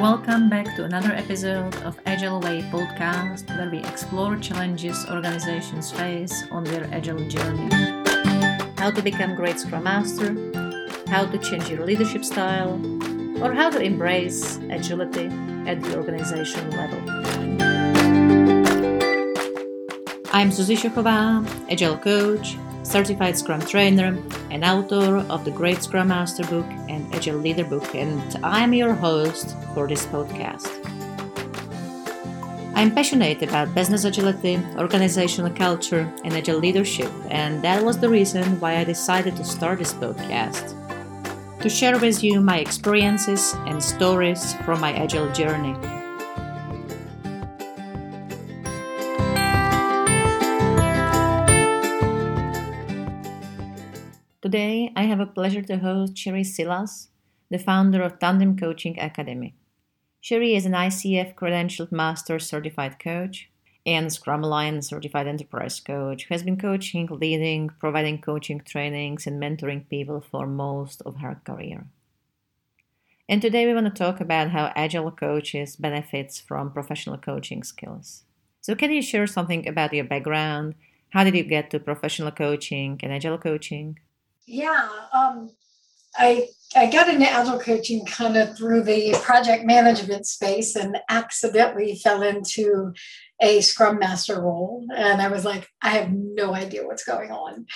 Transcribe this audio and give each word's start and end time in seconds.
Welcome 0.00 0.50
back 0.50 0.76
to 0.76 0.84
another 0.84 1.10
episode 1.12 1.74
of 1.76 1.98
Agile 2.04 2.38
Way 2.40 2.60
podcast 2.70 3.48
where 3.56 3.70
we 3.70 3.78
explore 3.78 4.36
challenges 4.36 5.06
organizations 5.08 5.90
face 5.90 6.44
on 6.50 6.64
their 6.64 6.84
agile 6.92 7.26
journey. 7.30 7.74
How 8.76 8.90
to 8.90 9.00
become 9.00 9.34
great 9.34 9.58
Scrum 9.58 9.84
Master, 9.84 10.36
how 11.08 11.24
to 11.24 11.38
change 11.38 11.70
your 11.70 11.86
leadership 11.86 12.26
style, 12.26 12.78
or 13.42 13.54
how 13.54 13.70
to 13.70 13.80
embrace 13.80 14.58
agility 14.68 15.30
at 15.66 15.80
the 15.80 15.96
organizational 15.96 16.76
level. 16.76 17.00
I'm 20.30 20.50
Zuzi 20.50 20.76
Šochová, 20.76 21.42
Agile 21.70 21.96
Coach, 21.96 22.58
certified 22.86 23.36
Scrum 23.36 23.60
trainer, 23.60 24.16
and 24.50 24.64
author 24.64 25.18
of 25.28 25.44
the 25.44 25.50
Great 25.50 25.82
Scrum 25.82 26.08
Master 26.08 26.44
book 26.44 26.66
and 26.88 27.12
Agile 27.14 27.38
Leader 27.38 27.64
book, 27.64 27.94
and 27.94 28.22
I'm 28.44 28.72
your 28.72 28.94
host 28.94 29.56
for 29.74 29.88
this 29.88 30.06
podcast. 30.06 30.70
I'm 32.74 32.94
passionate 32.94 33.42
about 33.42 33.74
business 33.74 34.04
agility, 34.04 34.60
organizational 34.76 35.50
culture, 35.50 36.12
and 36.24 36.34
agile 36.34 36.58
leadership, 36.58 37.10
and 37.30 37.62
that 37.62 37.82
was 37.82 37.98
the 37.98 38.08
reason 38.08 38.60
why 38.60 38.76
I 38.76 38.84
decided 38.84 39.34
to 39.36 39.44
start 39.44 39.78
this 39.78 39.94
podcast 39.94 40.74
to 41.60 41.68
share 41.70 41.98
with 41.98 42.22
you 42.22 42.40
my 42.40 42.58
experiences 42.58 43.54
and 43.66 43.82
stories 43.82 44.54
from 44.64 44.80
my 44.80 44.92
agile 44.92 45.32
journey. 45.32 45.95
Today, 54.46 54.92
I 54.94 55.06
have 55.06 55.18
a 55.18 55.26
pleasure 55.26 55.62
to 55.62 55.78
host 55.78 56.16
Cherie 56.16 56.44
Silas, 56.44 57.08
the 57.50 57.58
founder 57.58 58.00
of 58.00 58.20
Tandem 58.20 58.56
Coaching 58.56 58.96
Academy. 58.96 59.56
Cherie 60.20 60.54
is 60.54 60.64
an 60.64 60.70
ICF 60.70 61.34
credentialed 61.34 61.90
master 61.90 62.38
certified 62.38 63.00
coach 63.00 63.50
and 63.84 64.12
Scrum 64.12 64.44
Alliance 64.44 64.88
certified 64.88 65.26
enterprise 65.26 65.80
coach 65.80 66.26
who 66.26 66.34
has 66.34 66.44
been 66.44 66.56
coaching, 66.56 67.08
leading, 67.10 67.70
providing 67.80 68.20
coaching 68.20 68.60
trainings, 68.60 69.26
and 69.26 69.42
mentoring 69.42 69.88
people 69.88 70.20
for 70.20 70.46
most 70.46 71.02
of 71.04 71.16
her 71.16 71.40
career. 71.44 71.88
And 73.28 73.42
today 73.42 73.66
we 73.66 73.74
want 73.74 73.86
to 73.86 74.04
talk 74.04 74.20
about 74.20 74.50
how 74.50 74.72
agile 74.76 75.10
coaches 75.10 75.74
benefits 75.74 76.38
from 76.38 76.70
professional 76.70 77.18
coaching 77.18 77.64
skills. 77.64 78.22
So 78.60 78.76
can 78.76 78.92
you 78.92 79.02
share 79.02 79.26
something 79.26 79.66
about 79.66 79.92
your 79.92 80.04
background? 80.04 80.76
How 81.10 81.24
did 81.24 81.34
you 81.34 81.42
get 81.42 81.68
to 81.70 81.80
professional 81.80 82.30
coaching 82.30 83.00
and 83.02 83.12
agile 83.12 83.38
coaching? 83.38 83.98
Yeah, 84.46 84.88
um, 85.12 85.50
I 86.16 86.48
I 86.74 86.90
got 86.90 87.08
into 87.08 87.28
agile 87.28 87.58
coaching 87.58 88.06
kind 88.06 88.36
of 88.36 88.56
through 88.56 88.84
the 88.84 89.18
project 89.22 89.64
management 89.64 90.26
space 90.26 90.76
and 90.76 90.98
accidentally 91.08 91.96
fell 91.96 92.22
into 92.22 92.92
a 93.42 93.60
scrum 93.60 93.98
master 93.98 94.40
role, 94.40 94.86
and 94.96 95.20
I 95.20 95.28
was 95.28 95.44
like, 95.44 95.68
I 95.82 95.90
have 95.90 96.12
no 96.12 96.54
idea 96.54 96.86
what's 96.86 97.04
going 97.04 97.30
on, 97.30 97.66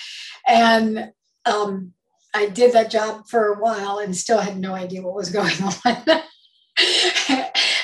and 0.46 1.12
um, 1.44 1.92
I 2.34 2.48
did 2.48 2.72
that 2.74 2.90
job 2.90 3.26
for 3.28 3.52
a 3.52 3.58
while 3.60 3.98
and 3.98 4.16
still 4.16 4.38
had 4.38 4.58
no 4.58 4.74
idea 4.74 5.02
what 5.02 5.14
was 5.14 5.30
going 5.30 5.52
on. 5.62 6.22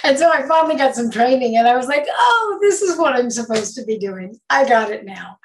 and 0.04 0.18
so 0.18 0.30
I 0.30 0.44
finally 0.46 0.76
got 0.76 0.94
some 0.94 1.10
training 1.10 1.56
and 1.56 1.66
I 1.66 1.76
was 1.76 1.88
like, 1.88 2.06
oh, 2.08 2.58
this 2.62 2.80
is 2.82 2.96
what 2.98 3.14
I'm 3.14 3.30
supposed 3.30 3.74
to 3.74 3.84
be 3.84 3.98
doing. 3.98 4.38
I 4.48 4.68
got 4.68 4.90
it 4.90 5.04
now. 5.04 5.38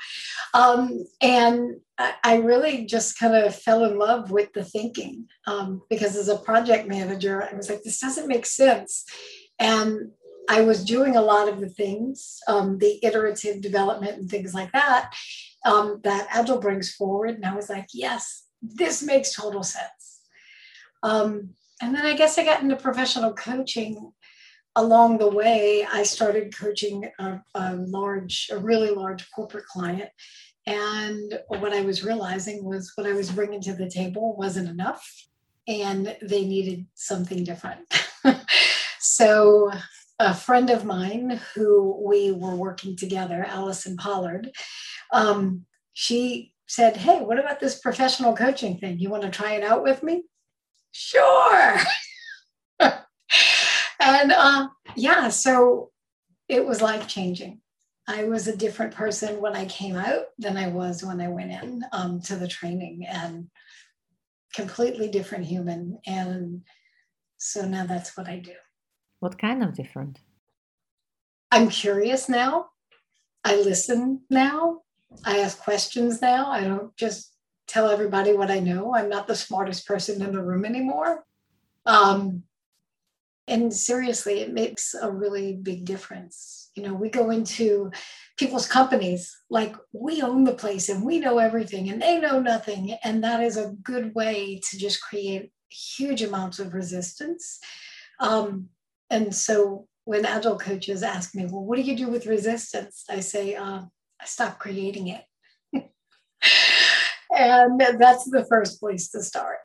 Um, 0.53 1.05
and 1.21 1.79
I 2.23 2.37
really 2.37 2.85
just 2.85 3.17
kind 3.19 3.35
of 3.35 3.55
fell 3.55 3.85
in 3.85 3.97
love 3.97 4.31
with 4.31 4.53
the 4.53 4.63
thinking 4.63 5.27
um, 5.47 5.81
because 5.89 6.15
as 6.15 6.29
a 6.29 6.37
project 6.37 6.87
manager, 6.87 7.43
I 7.43 7.55
was 7.55 7.69
like, 7.69 7.83
this 7.83 7.99
doesn't 7.99 8.27
make 8.27 8.45
sense. 8.45 9.05
And 9.59 10.11
I 10.49 10.61
was 10.61 10.83
doing 10.83 11.15
a 11.15 11.21
lot 11.21 11.47
of 11.47 11.59
the 11.59 11.69
things, 11.69 12.39
um, 12.47 12.77
the 12.79 12.99
iterative 13.03 13.61
development 13.61 14.17
and 14.17 14.29
things 14.29 14.53
like 14.53 14.71
that, 14.71 15.13
um, 15.65 16.01
that 16.03 16.27
Agile 16.31 16.59
brings 16.59 16.91
forward. 16.91 17.35
And 17.35 17.45
I 17.45 17.55
was 17.55 17.69
like, 17.69 17.87
yes, 17.93 18.45
this 18.61 19.03
makes 19.03 19.35
total 19.35 19.63
sense. 19.63 20.21
Um, 21.03 21.51
and 21.81 21.95
then 21.95 22.05
I 22.05 22.15
guess 22.15 22.37
I 22.37 22.45
got 22.45 22.61
into 22.61 22.75
professional 22.75 23.33
coaching 23.33 24.11
along 24.75 25.17
the 25.17 25.29
way. 25.29 25.85
I 25.91 26.03
started 26.03 26.55
coaching 26.55 27.09
a, 27.19 27.41
a 27.55 27.75
large, 27.75 28.49
a 28.51 28.57
really 28.57 28.91
large 28.91 29.29
corporate 29.31 29.65
client 29.65 30.09
and 30.65 31.39
what 31.47 31.73
I 31.73 31.81
was 31.81 32.03
realizing 32.03 32.63
was 32.63 32.91
what 32.95 33.07
I 33.07 33.13
was 33.13 33.31
bringing 33.31 33.61
to 33.61 33.73
the 33.73 33.89
table 33.89 34.35
wasn't 34.35 34.69
enough, 34.69 35.03
and 35.67 36.15
they 36.21 36.45
needed 36.45 36.85
something 36.93 37.43
different. 37.43 37.81
so, 38.99 39.71
a 40.19 40.35
friend 40.35 40.69
of 40.69 40.85
mine 40.85 41.41
who 41.55 41.99
we 42.05 42.31
were 42.31 42.55
working 42.55 42.95
together, 42.95 43.43
Allison 43.47 43.97
Pollard, 43.97 44.51
um, 45.11 45.65
she 45.93 46.53
said, 46.67 46.95
Hey, 46.95 47.21
what 47.21 47.39
about 47.39 47.59
this 47.59 47.79
professional 47.79 48.35
coaching 48.35 48.77
thing? 48.77 48.99
You 48.99 49.09
want 49.09 49.23
to 49.23 49.31
try 49.31 49.53
it 49.53 49.63
out 49.63 49.81
with 49.81 50.03
me? 50.03 50.23
Sure. 50.91 51.77
and 54.01 54.31
uh, 54.31 54.67
yeah, 54.95 55.29
so 55.29 55.91
it 56.49 56.65
was 56.65 56.81
life 56.81 57.07
changing. 57.07 57.61
I 58.07 58.25
was 58.25 58.47
a 58.47 58.57
different 58.57 58.93
person 58.93 59.39
when 59.39 59.55
I 59.55 59.65
came 59.65 59.95
out 59.95 60.25
than 60.37 60.57
I 60.57 60.67
was 60.67 61.03
when 61.03 61.21
I 61.21 61.29
went 61.29 61.51
in 61.51 61.83
um, 61.91 62.19
to 62.21 62.35
the 62.35 62.47
training 62.47 63.05
and 63.07 63.47
completely 64.53 65.07
different 65.07 65.45
human. 65.45 65.99
And 66.05 66.63
so 67.37 67.65
now 67.65 67.85
that's 67.85 68.17
what 68.17 68.27
I 68.27 68.39
do. 68.39 68.53
What 69.19 69.37
kind 69.37 69.63
of 69.63 69.75
different? 69.75 70.19
I'm 71.51 71.69
curious 71.69 72.27
now. 72.27 72.69
I 73.43 73.55
listen 73.55 74.21
now. 74.29 74.81
I 75.25 75.39
ask 75.39 75.59
questions 75.59 76.21
now. 76.21 76.49
I 76.49 76.63
don't 76.63 76.95
just 76.97 77.33
tell 77.67 77.89
everybody 77.89 78.33
what 78.33 78.51
I 78.51 78.59
know. 78.59 78.95
I'm 78.95 79.09
not 79.09 79.27
the 79.27 79.35
smartest 79.35 79.87
person 79.87 80.21
in 80.21 80.33
the 80.33 80.41
room 80.41 80.65
anymore. 80.65 81.23
Um, 81.85 82.43
and 83.51 83.73
seriously, 83.73 84.39
it 84.39 84.53
makes 84.53 84.93
a 84.93 85.11
really 85.11 85.53
big 85.61 85.83
difference. 85.83 86.69
You 86.73 86.83
know, 86.83 86.93
we 86.93 87.09
go 87.09 87.31
into 87.31 87.91
people's 88.37 88.65
companies 88.65 89.37
like 89.49 89.75
we 89.91 90.21
own 90.21 90.45
the 90.45 90.53
place 90.53 90.87
and 90.87 91.03
we 91.03 91.19
know 91.19 91.37
everything 91.37 91.89
and 91.89 92.01
they 92.01 92.17
know 92.17 92.39
nothing. 92.39 92.95
And 93.03 93.21
that 93.25 93.41
is 93.41 93.57
a 93.57 93.75
good 93.83 94.15
way 94.15 94.61
to 94.69 94.77
just 94.77 95.01
create 95.01 95.51
huge 95.69 96.21
amounts 96.21 96.59
of 96.59 96.73
resistance. 96.73 97.59
Um, 98.21 98.69
and 99.09 99.35
so 99.35 99.87
when 100.05 100.25
agile 100.25 100.57
coaches 100.57 101.03
ask 101.03 101.35
me, 101.35 101.45
well, 101.45 101.65
what 101.65 101.75
do 101.75 101.81
you 101.81 101.97
do 101.97 102.07
with 102.07 102.27
resistance? 102.27 103.03
I 103.09 103.19
say, 103.19 103.55
uh, 103.55 103.81
I 104.21 104.25
stop 104.25 104.59
creating 104.59 105.09
it. 105.09 105.25
and 107.37 107.81
that's 107.99 108.29
the 108.29 108.45
first 108.49 108.79
place 108.79 109.09
to 109.09 109.21
start. 109.21 109.57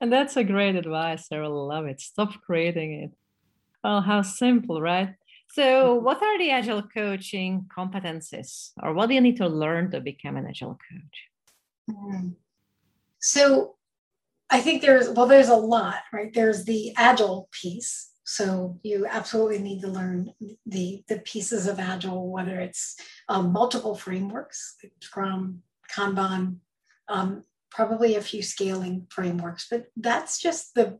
And 0.00 0.12
that's 0.12 0.36
a 0.36 0.44
great 0.44 0.76
advice. 0.76 1.26
I 1.30 1.36
really 1.36 1.52
love 1.52 1.86
it. 1.86 2.00
Stop 2.00 2.40
creating 2.42 2.94
it. 3.02 3.10
Well, 3.84 4.00
how 4.00 4.22
simple, 4.22 4.80
right? 4.80 5.14
So, 5.52 5.62
mm-hmm. 5.96 6.04
what 6.04 6.22
are 6.22 6.38
the 6.38 6.50
agile 6.50 6.82
coaching 6.82 7.66
competencies, 7.76 8.70
or 8.82 8.94
what 8.94 9.08
do 9.08 9.14
you 9.14 9.20
need 9.20 9.36
to 9.38 9.48
learn 9.48 9.90
to 9.90 10.00
become 10.00 10.36
an 10.36 10.46
agile 10.46 10.78
coach? 10.88 11.96
Mm. 11.96 12.34
So, 13.18 13.76
I 14.50 14.60
think 14.60 14.82
there's 14.82 15.10
well, 15.10 15.26
there's 15.26 15.48
a 15.48 15.56
lot, 15.56 16.02
right? 16.12 16.32
There's 16.32 16.64
the 16.64 16.92
agile 16.96 17.48
piece. 17.52 18.08
So 18.24 18.78
you 18.84 19.06
absolutely 19.06 19.58
need 19.58 19.80
to 19.80 19.88
learn 19.88 20.32
the 20.66 21.02
the 21.08 21.18
pieces 21.20 21.66
of 21.66 21.80
agile, 21.80 22.30
whether 22.30 22.60
it's 22.60 22.96
um, 23.28 23.52
multiple 23.52 23.96
frameworks, 23.96 24.76
like 24.82 24.92
Scrum, 25.00 25.62
Kanban, 25.92 26.56
um, 27.08 27.44
probably 27.70 28.16
a 28.16 28.22
few 28.22 28.42
scaling 28.42 29.06
frameworks, 29.10 29.66
but 29.70 29.86
that's 29.96 30.40
just 30.40 30.74
the 30.74 30.98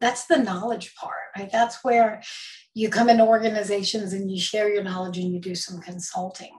that's 0.00 0.26
the 0.26 0.38
knowledge 0.38 0.94
part, 0.94 1.16
right? 1.36 1.50
That's 1.50 1.82
where 1.82 2.22
you 2.74 2.88
come 2.88 3.08
into 3.08 3.24
organizations 3.24 4.12
and 4.12 4.30
you 4.30 4.40
share 4.40 4.72
your 4.72 4.84
knowledge 4.84 5.18
and 5.18 5.32
you 5.32 5.40
do 5.40 5.56
some 5.56 5.80
consulting. 5.80 6.52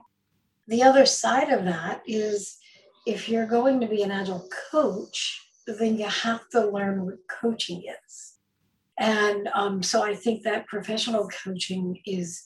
The 0.68 0.82
other 0.82 1.06
side 1.06 1.48
of 1.48 1.64
that 1.64 2.02
is 2.06 2.58
if 3.06 3.28
you're 3.28 3.46
going 3.46 3.80
to 3.80 3.88
be 3.88 4.02
an 4.02 4.10
agile 4.10 4.46
coach, 4.70 5.40
then 5.66 5.96
you 5.96 6.06
have 6.06 6.48
to 6.50 6.70
learn 6.70 7.06
what 7.06 7.16
coaching 7.28 7.82
is. 7.84 8.34
And 8.98 9.48
um, 9.54 9.82
so 9.82 10.02
I 10.02 10.14
think 10.14 10.42
that 10.42 10.66
professional 10.66 11.28
coaching 11.44 12.00
is 12.04 12.42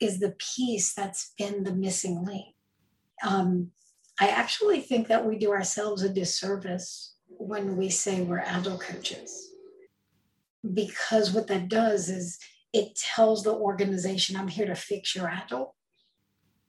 is 0.00 0.20
the 0.20 0.34
piece 0.56 0.92
that's 0.92 1.32
been 1.38 1.64
the 1.64 1.72
missing 1.72 2.24
link. 2.24 2.54
Um, 3.26 3.70
I 4.20 4.28
actually 4.28 4.80
think 4.80 5.08
that 5.08 5.26
we 5.26 5.38
do 5.38 5.50
ourselves 5.52 6.02
a 6.02 6.08
disservice 6.08 7.14
when 7.28 7.76
we 7.76 7.90
say 7.90 8.22
we're 8.22 8.38
agile 8.38 8.78
coaches. 8.78 9.50
Because 10.74 11.32
what 11.32 11.46
that 11.48 11.68
does 11.68 12.08
is 12.08 12.38
it 12.72 12.96
tells 12.96 13.42
the 13.42 13.52
organization, 13.52 14.36
I'm 14.36 14.48
here 14.48 14.66
to 14.66 14.74
fix 14.74 15.14
your 15.14 15.28
agile. 15.28 15.74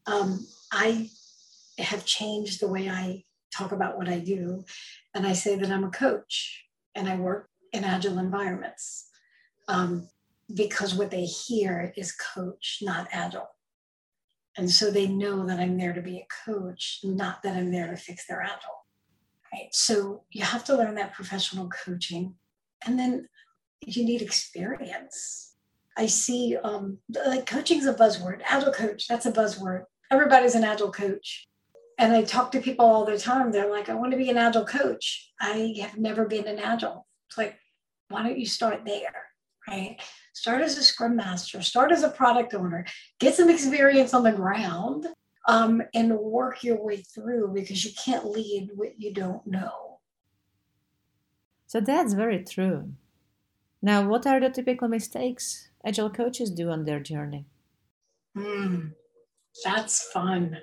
Um, 0.08 0.48
I 0.72 1.10
have 1.78 2.06
changed 2.06 2.60
the 2.60 2.68
way 2.68 2.90
I 2.90 3.24
talk 3.56 3.72
about 3.72 3.98
what 3.98 4.10
I 4.10 4.20
do. 4.20 4.66
And 5.14 5.26
I 5.26 5.34
say 5.34 5.56
that 5.56 5.72
I'm 5.72 5.84
a 5.84 5.90
coach 5.92 6.66
and 6.96 7.08
I 7.10 7.16
work 7.18 7.50
in 7.74 7.84
agile 7.84 8.20
environments. 8.20 9.10
um, 9.68 10.08
because 10.54 10.94
what 10.94 11.12
they 11.12 11.26
hear 11.26 11.94
is 11.98 12.12
coach, 12.12 12.80
not 12.82 13.08
agile. 13.12 13.50
And 14.58 14.70
so 14.70 14.90
they 14.90 15.08
know 15.08 15.46
that 15.46 15.60
I'm 15.60 15.78
there 15.78 15.94
to 15.94 16.02
be 16.02 16.18
a 16.18 16.28
coach, 16.46 17.00
not 17.04 17.44
that 17.44 17.58
I'm 17.58 17.72
there 17.72 17.88
to 17.88 17.98
fix 17.98 18.26
their 18.26 18.42
agile. 18.42 18.86
Right. 19.54 19.74
So 19.74 20.24
you 20.32 20.44
have 20.44 20.64
to 20.66 20.76
learn 20.76 20.96
that 20.96 21.14
professional 21.14 21.70
coaching. 21.70 22.36
And 22.86 22.98
then 22.98 23.28
you 23.86 24.06
need 24.06 24.22
experience. 24.22 25.56
I 25.98 26.08
see 26.08 26.58
um, 26.64 27.00
like 27.26 27.46
coaching's 27.46 27.86
a 27.86 27.94
buzzword. 27.94 28.42
Agile 28.46 28.74
coach, 28.74 29.08
that's 29.08 29.26
a 29.26 29.32
buzzword. 29.32 29.86
Everybody's 30.12 30.56
an 30.56 30.64
agile 30.64 30.92
coach. 30.92 31.48
And 31.98 32.14
I 32.14 32.24
talk 32.24 32.52
to 32.52 32.62
people 32.62 32.86
all 32.86 33.06
the 33.06 33.18
time. 33.18 33.52
They're 33.52 33.72
like, 33.72 33.88
I 33.88 33.94
want 33.94 34.12
to 34.12 34.18
be 34.18 34.30
an 34.30 34.38
agile 34.38 34.66
coach. 34.66 35.32
I 35.40 35.76
have 35.82 35.98
never 35.98 36.26
been 36.26 36.48
an 36.48 36.60
agile. 36.60 37.08
It's 37.30 37.38
like, 37.38 37.58
why 38.10 38.24
don't 38.24 38.38
you 38.38 38.46
start 38.46 38.84
there? 38.86 39.28
Right? 39.68 40.00
Start 40.34 40.62
as 40.62 40.78
a 40.78 40.84
scrum 40.84 41.16
master, 41.16 41.62
start 41.62 41.92
as 41.92 42.04
a 42.04 42.10
product 42.10 42.54
owner, 42.54 42.86
get 43.20 43.36
some 43.36 43.50
experience 43.50 44.14
on 44.14 44.24
the 44.24 44.32
ground, 44.32 45.08
um, 45.48 45.82
and 45.94 46.18
work 46.18 46.64
your 46.64 46.84
way 46.84 46.98
through 46.98 47.52
because 47.54 47.86
you 47.86 47.92
can't 48.04 48.26
lead 48.26 48.70
what 48.76 49.00
you 49.00 49.14
don't 49.14 49.46
know. 49.48 50.00
So 51.68 51.80
that's 51.80 52.14
very 52.14 52.44
true. 52.44 52.94
Now, 53.82 54.08
what 54.08 54.26
are 54.26 54.40
the 54.40 54.50
typical 54.50 54.88
mistakes 54.88 55.70
agile 55.86 56.10
coaches 56.10 56.50
do 56.50 56.70
on 56.70 56.86
their 56.86 57.00
journey? 57.00 57.46
Mm, 58.36 58.94
that's 59.64 60.10
fun. 60.12 60.58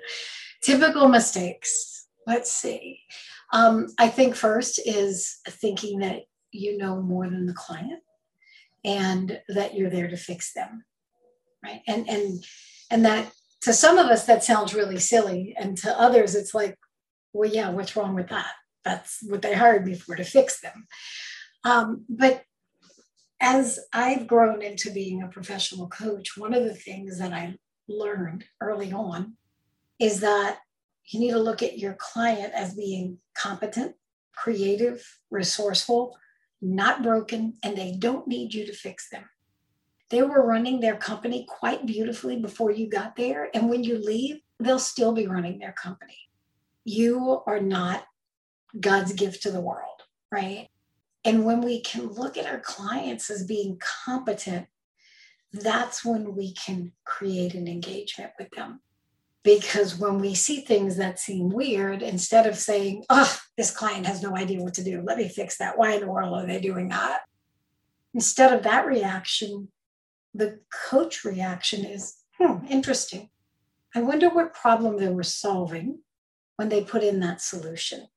Typical 0.61 1.07
mistakes. 1.07 2.07
Let's 2.27 2.51
see. 2.51 2.99
Um, 3.51 3.87
I 3.99 4.07
think 4.07 4.35
first 4.35 4.79
is 4.85 5.37
thinking 5.47 5.99
that 5.99 6.23
you 6.51 6.77
know 6.77 7.01
more 7.01 7.29
than 7.29 7.45
the 7.45 7.53
client 7.53 8.01
and 8.83 9.39
that 9.49 9.75
you're 9.75 9.89
there 9.89 10.07
to 10.07 10.17
fix 10.17 10.53
them 10.53 10.83
right? 11.63 11.81
And 11.87 12.07
and 12.09 12.43
and 12.91 13.05
that 13.05 13.31
to 13.61 13.73
some 13.73 13.97
of 13.97 14.07
us 14.07 14.25
that 14.25 14.43
sounds 14.43 14.73
really 14.73 14.99
silly. 14.99 15.55
And 15.57 15.77
to 15.77 15.99
others 15.99 16.35
it's 16.35 16.53
like 16.53 16.77
well 17.31 17.49
yeah 17.49 17.69
what's 17.69 17.95
wrong 17.95 18.13
with 18.15 18.29
that? 18.29 18.51
That's 18.83 19.19
what 19.23 19.41
they 19.41 19.53
hired 19.53 19.85
me 19.85 19.95
for 19.95 20.15
to 20.15 20.23
fix 20.23 20.59
them. 20.59 20.87
Um, 21.63 22.05
but 22.09 22.43
as 23.41 23.79
i've 23.91 24.25
grown 24.27 24.61
into 24.61 24.91
being 24.91 25.21
a 25.21 25.27
professional 25.27 25.87
coach 25.89 26.37
one 26.37 26.53
of 26.53 26.63
the 26.63 26.73
things 26.73 27.19
that 27.19 27.33
i 27.33 27.53
learned 27.89 28.45
early 28.61 28.93
on 28.93 29.33
is 29.99 30.21
that 30.21 30.59
you 31.07 31.19
need 31.19 31.31
to 31.31 31.39
look 31.39 31.61
at 31.61 31.77
your 31.77 31.93
client 31.99 32.53
as 32.53 32.75
being 32.75 33.17
competent 33.35 33.95
creative 34.33 35.03
resourceful 35.29 36.15
not 36.63 37.03
broken, 37.03 37.55
and 37.63 37.77
they 37.77 37.95
don't 37.97 38.27
need 38.27 38.53
you 38.53 38.65
to 38.65 38.73
fix 38.73 39.09
them. 39.09 39.25
They 40.09 40.21
were 40.21 40.45
running 40.45 40.79
their 40.79 40.95
company 40.95 41.45
quite 41.47 41.85
beautifully 41.85 42.39
before 42.39 42.71
you 42.71 42.89
got 42.89 43.15
there. 43.15 43.49
And 43.53 43.69
when 43.69 43.83
you 43.83 43.97
leave, 43.97 44.41
they'll 44.59 44.79
still 44.79 45.11
be 45.11 45.27
running 45.27 45.59
their 45.59 45.73
company. 45.73 46.17
You 46.85 47.41
are 47.47 47.59
not 47.59 48.05
God's 48.79 49.13
gift 49.13 49.43
to 49.43 49.51
the 49.51 49.61
world, 49.61 50.03
right? 50.31 50.67
And 51.25 51.45
when 51.45 51.61
we 51.61 51.81
can 51.81 52.07
look 52.07 52.37
at 52.37 52.45
our 52.45 52.59
clients 52.59 53.29
as 53.29 53.45
being 53.45 53.79
competent, 54.05 54.67
that's 55.51 56.03
when 56.03 56.35
we 56.35 56.53
can 56.53 56.91
create 57.05 57.53
an 57.53 57.67
engagement 57.67 58.31
with 58.37 58.49
them 58.51 58.81
because 59.43 59.97
when 59.97 60.19
we 60.19 60.33
see 60.33 60.61
things 60.61 60.95
that 60.97 61.19
seem 61.19 61.49
weird, 61.49 62.01
instead 62.01 62.47
of 62.47 62.55
saying, 62.57 63.03
oh, 63.09 63.37
this 63.57 63.71
client 63.71 64.05
has 64.05 64.23
no 64.23 64.35
idea 64.35 64.61
what 64.61 64.73
to 64.75 64.83
do, 64.83 65.01
let 65.01 65.17
me 65.17 65.27
fix 65.27 65.57
that. 65.57 65.77
Why 65.77 65.93
in 65.93 66.01
the 66.01 66.07
world 66.07 66.33
are 66.33 66.47
they 66.47 66.61
doing 66.61 66.89
that? 66.89 67.21
Instead 68.13 68.53
of 68.53 68.63
that 68.63 68.85
reaction, 68.85 69.67
the 70.33 70.59
coach 70.89 71.25
reaction 71.25 71.83
is, 71.83 72.15
hmm, 72.39 72.65
interesting. 72.69 73.29
I 73.93 74.01
wonder 74.01 74.29
what 74.29 74.53
problem 74.53 74.97
they 74.97 75.09
were 75.09 75.23
solving 75.23 75.99
when 76.55 76.69
they 76.69 76.83
put 76.83 77.03
in 77.03 77.19
that 77.19 77.41
solution. 77.41 78.07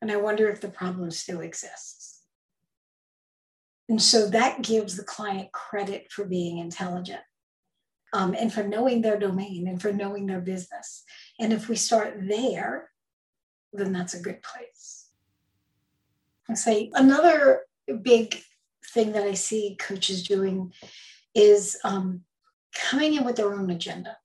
And 0.00 0.12
I 0.12 0.16
wonder 0.16 0.48
if 0.48 0.60
the 0.60 0.68
problem 0.68 1.10
still 1.10 1.40
exists. 1.40 2.22
And 3.88 4.00
so 4.00 4.28
that 4.30 4.62
gives 4.62 4.96
the 4.96 5.04
client 5.04 5.52
credit 5.52 6.10
for 6.10 6.24
being 6.24 6.58
intelligent 6.58 7.22
um, 8.16 8.34
and 8.38 8.50
for 8.50 8.62
knowing 8.62 9.02
their 9.02 9.18
domain 9.18 9.68
and 9.68 9.80
for 9.80 9.92
knowing 9.92 10.24
their 10.24 10.40
business. 10.40 11.04
And 11.38 11.52
if 11.52 11.68
we 11.68 11.76
start 11.76 12.16
there, 12.26 12.88
then 13.74 13.92
that's 13.92 14.14
a 14.14 14.22
good 14.22 14.42
place. 14.42 15.08
I 16.48 16.54
say 16.54 16.90
another 16.94 17.60
big 18.00 18.40
thing 18.94 19.12
that 19.12 19.24
I 19.24 19.34
see 19.34 19.76
coaches 19.78 20.26
doing 20.26 20.72
is 21.34 21.76
um, 21.84 22.22
coming 22.74 23.14
in 23.14 23.24
with 23.26 23.36
their 23.36 23.52
own 23.52 23.68
agenda. 23.68 24.16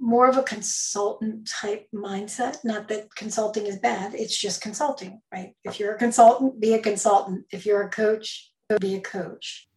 More 0.00 0.28
of 0.28 0.36
a 0.36 0.42
consultant 0.42 1.48
type 1.48 1.86
mindset. 1.94 2.64
Not 2.64 2.88
that 2.88 3.14
consulting 3.14 3.66
is 3.66 3.78
bad, 3.78 4.12
it's 4.14 4.36
just 4.36 4.60
consulting, 4.60 5.20
right? 5.32 5.54
If 5.62 5.78
you're 5.78 5.94
a 5.94 5.98
consultant, 5.98 6.58
be 6.58 6.74
a 6.74 6.82
consultant. 6.82 7.44
If 7.52 7.64
you're 7.64 7.82
a 7.82 7.90
coach, 7.90 8.50
be 8.80 8.96
a 8.96 9.00
coach. 9.00 9.68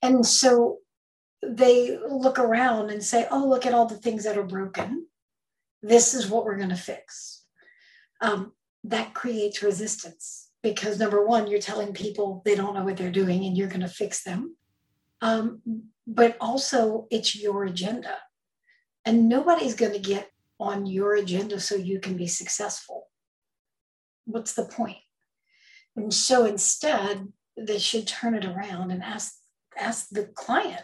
And 0.00 0.24
so 0.24 0.78
they 1.42 1.98
look 2.08 2.38
around 2.38 2.90
and 2.90 3.02
say, 3.02 3.26
oh, 3.30 3.46
look 3.46 3.66
at 3.66 3.74
all 3.74 3.86
the 3.86 3.96
things 3.96 4.24
that 4.24 4.38
are 4.38 4.44
broken. 4.44 5.06
This 5.82 6.14
is 6.14 6.28
what 6.28 6.44
we're 6.44 6.58
going 6.58 6.68
to 6.70 6.76
fix. 6.76 7.44
Um, 8.20 8.52
that 8.84 9.14
creates 9.14 9.62
resistance 9.62 10.50
because 10.62 10.98
number 10.98 11.24
one, 11.24 11.46
you're 11.46 11.60
telling 11.60 11.94
people 11.94 12.42
they 12.44 12.54
don't 12.54 12.74
know 12.74 12.84
what 12.84 12.96
they're 12.96 13.10
doing 13.10 13.44
and 13.44 13.56
you're 13.56 13.68
going 13.68 13.80
to 13.80 13.88
fix 13.88 14.22
them. 14.22 14.56
Um, 15.22 15.62
but 16.06 16.36
also, 16.40 17.06
it's 17.10 17.36
your 17.36 17.64
agenda. 17.64 18.16
And 19.04 19.28
nobody's 19.28 19.74
going 19.74 19.92
to 19.92 19.98
get 19.98 20.30
on 20.58 20.84
your 20.84 21.14
agenda 21.14 21.60
so 21.60 21.74
you 21.74 22.00
can 22.00 22.16
be 22.16 22.26
successful. 22.26 23.08
What's 24.26 24.52
the 24.52 24.64
point? 24.64 24.98
And 25.96 26.12
so 26.12 26.44
instead, 26.44 27.32
they 27.56 27.78
should 27.78 28.06
turn 28.06 28.34
it 28.34 28.44
around 28.44 28.90
and 28.90 29.02
ask 29.02 29.34
ask 29.78 30.08
the 30.10 30.24
client 30.24 30.82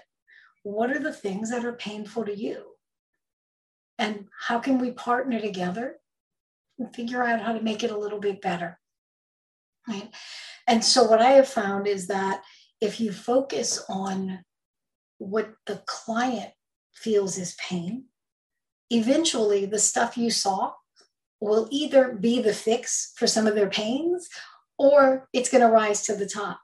what 0.67 0.91
are 0.91 0.99
the 0.99 1.13
things 1.13 1.51
that 1.51 1.65
are 1.65 1.73
painful 1.73 2.25
to 2.25 2.37
you? 2.37 2.61
And 4.01 4.27
how 4.49 4.59
can 4.59 4.81
we 4.81 4.91
partner 4.91 5.41
together 5.41 6.01
and 6.77 6.93
figure 6.93 7.23
out 7.23 7.41
how 7.41 7.53
to 7.53 7.63
make 7.63 7.85
it 7.85 7.93
a 7.93 7.97
little 7.97 8.19
bit 8.19 8.43
better? 8.43 8.81
Right. 9.89 10.11
And 10.67 10.85
so, 10.85 11.05
what 11.05 11.23
I 11.23 11.31
have 11.31 11.47
found 11.47 11.87
is 11.87 12.09
that 12.09 12.43
if 12.81 12.99
you 13.01 13.13
focus 13.13 13.85
on 13.89 14.41
what 15.19 15.55
the 15.67 15.85
client 15.87 16.51
feels 16.93 17.39
is 17.39 17.55
pain, 17.61 18.07
eventually 18.91 19.67
the 19.67 19.79
stuff 19.79 20.19
you 20.19 20.33
saw 20.33 20.73
will 21.41 21.69
either 21.71 22.13
be 22.13 22.43
the 22.43 22.53
fix 22.53 23.13
for 23.15 23.29
some 23.29 23.47
of 23.47 23.55
their 23.55 23.71
pains 23.71 24.29
or 24.79 25.29
it's 25.33 25.49
going 25.49 25.63
to 25.63 25.71
rise 25.71 26.03
to 26.03 26.17
the 26.17 26.27
top 26.27 26.59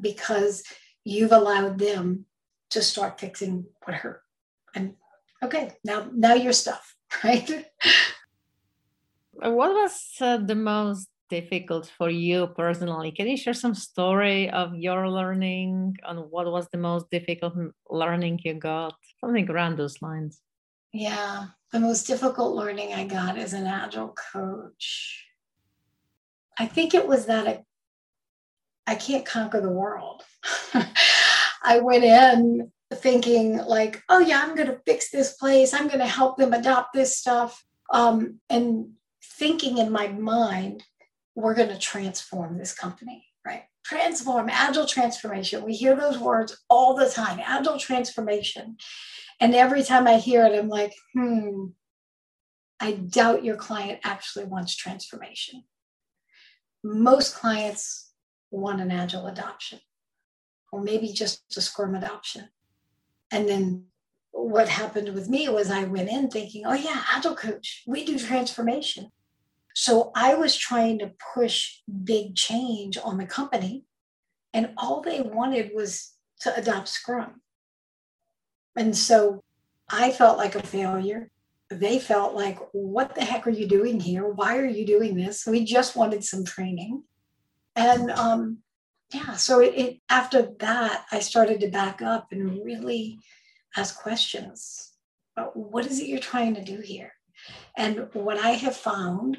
because 0.00 0.62
you've 1.04 1.32
allowed 1.32 1.78
them 1.78 2.24
to 2.72 2.82
start 2.82 3.20
fixing 3.20 3.66
what 3.84 3.94
hurt. 3.96 4.22
And 4.74 4.94
okay, 5.42 5.72
now 5.84 6.08
now 6.12 6.34
your 6.34 6.52
stuff, 6.52 6.96
right? 7.24 7.48
What 9.32 9.72
was 9.72 9.94
uh, 10.20 10.38
the 10.38 10.54
most 10.54 11.08
difficult 11.28 11.90
for 11.98 12.10
you 12.10 12.48
personally? 12.48 13.12
Can 13.12 13.28
you 13.28 13.36
share 13.36 13.54
some 13.54 13.74
story 13.74 14.50
of 14.50 14.74
your 14.74 15.08
learning 15.08 15.96
and 16.06 16.30
what 16.30 16.50
was 16.50 16.68
the 16.68 16.78
most 16.78 17.10
difficult 17.10 17.54
learning 17.90 18.40
you 18.44 18.54
got? 18.54 18.94
Something 19.20 19.48
around 19.50 19.76
those 19.76 20.00
lines. 20.02 20.40
Yeah, 20.92 21.46
the 21.72 21.80
most 21.80 22.06
difficult 22.06 22.54
learning 22.54 22.92
I 22.92 23.04
got 23.04 23.38
as 23.38 23.52
an 23.54 23.66
agile 23.66 24.14
coach. 24.32 25.26
I 26.58 26.66
think 26.66 26.94
it 26.94 27.06
was 27.08 27.26
that 27.26 27.48
I, 27.48 27.64
I 28.86 28.94
can't 28.94 29.24
conquer 29.24 29.60
the 29.60 29.70
world. 29.70 30.22
I 31.64 31.80
went 31.80 32.04
in 32.04 32.72
thinking 32.94 33.56
like, 33.56 34.02
oh 34.08 34.18
yeah, 34.18 34.42
I'm 34.42 34.54
going 34.54 34.68
to 34.68 34.80
fix 34.84 35.10
this 35.10 35.34
place. 35.34 35.72
I'm 35.72 35.86
going 35.86 36.00
to 36.00 36.06
help 36.06 36.36
them 36.36 36.52
adopt 36.52 36.92
this 36.92 37.16
stuff. 37.16 37.64
Um, 37.92 38.40
and 38.50 38.90
thinking 39.38 39.78
in 39.78 39.90
my 39.90 40.08
mind, 40.08 40.82
we're 41.34 41.54
going 41.54 41.68
to 41.68 41.78
transform 41.78 42.58
this 42.58 42.74
company, 42.74 43.26
right? 43.46 43.62
Transform, 43.84 44.48
agile 44.50 44.86
transformation. 44.86 45.64
We 45.64 45.74
hear 45.74 45.96
those 45.96 46.18
words 46.18 46.62
all 46.68 46.94
the 46.94 47.08
time, 47.08 47.40
agile 47.42 47.78
transformation. 47.78 48.76
And 49.40 49.54
every 49.54 49.82
time 49.82 50.06
I 50.06 50.18
hear 50.18 50.44
it, 50.44 50.56
I'm 50.58 50.68
like, 50.68 50.94
hmm, 51.14 51.66
I 52.80 52.92
doubt 52.92 53.44
your 53.44 53.56
client 53.56 54.00
actually 54.04 54.44
wants 54.44 54.76
transformation. 54.76 55.64
Most 56.84 57.36
clients 57.36 58.10
want 58.50 58.80
an 58.80 58.90
agile 58.90 59.26
adoption 59.26 59.78
or 60.72 60.82
maybe 60.82 61.12
just 61.12 61.44
a 61.56 61.60
Scrum 61.60 61.94
adoption. 61.94 62.48
And 63.30 63.48
then 63.48 63.84
what 64.32 64.68
happened 64.68 65.14
with 65.14 65.28
me 65.28 65.48
was 65.48 65.70
I 65.70 65.84
went 65.84 66.08
in 66.08 66.28
thinking, 66.28 66.64
oh, 66.66 66.72
yeah, 66.72 67.04
Agile 67.12 67.36
coach, 67.36 67.84
we 67.86 68.04
do 68.04 68.18
transformation. 68.18 69.10
So 69.74 70.10
I 70.16 70.34
was 70.34 70.56
trying 70.56 70.98
to 70.98 71.12
push 71.34 71.80
big 72.04 72.34
change 72.34 72.98
on 72.98 73.18
the 73.18 73.26
company. 73.26 73.84
And 74.52 74.70
all 74.76 75.00
they 75.00 75.20
wanted 75.20 75.70
was 75.74 76.12
to 76.40 76.54
adopt 76.56 76.88
Scrum. 76.88 77.40
And 78.76 78.96
so 78.96 79.42
I 79.90 80.10
felt 80.10 80.38
like 80.38 80.54
a 80.54 80.62
failure. 80.62 81.30
They 81.70 81.98
felt 81.98 82.34
like, 82.34 82.58
what 82.72 83.14
the 83.14 83.24
heck 83.24 83.46
are 83.46 83.50
you 83.50 83.66
doing 83.66 84.00
here? 84.00 84.26
Why 84.26 84.58
are 84.58 84.66
you 84.66 84.86
doing 84.86 85.14
this? 85.16 85.46
We 85.46 85.64
just 85.64 85.96
wanted 85.96 86.24
some 86.24 86.44
training. 86.44 87.04
And 87.76 88.10
um, 88.10 88.58
yeah, 89.12 89.34
so 89.34 89.60
it, 89.60 89.74
it 89.74 90.00
after 90.08 90.50
that, 90.60 91.04
I 91.12 91.20
started 91.20 91.60
to 91.60 91.68
back 91.68 92.02
up 92.02 92.28
and 92.32 92.64
really 92.64 93.18
ask 93.76 93.98
questions. 94.00 94.92
What 95.54 95.86
is 95.86 96.00
it 96.00 96.06
you're 96.06 96.18
trying 96.18 96.54
to 96.54 96.64
do 96.64 96.80
here? 96.80 97.12
And 97.76 98.08
what 98.12 98.38
I 98.38 98.50
have 98.50 98.76
found 98.76 99.38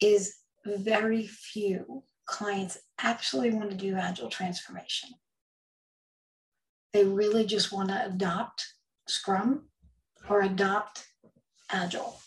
is 0.00 0.36
very 0.66 1.26
few 1.26 2.02
clients 2.26 2.78
actually 2.98 3.50
want 3.50 3.70
to 3.70 3.76
do 3.76 3.96
agile 3.96 4.28
transformation. 4.28 5.10
They 6.92 7.04
really 7.04 7.44
just 7.44 7.72
want 7.72 7.88
to 7.90 8.06
adopt 8.06 8.66
Scrum 9.06 9.68
or 10.28 10.42
adopt 10.42 11.06
Agile, 11.70 12.18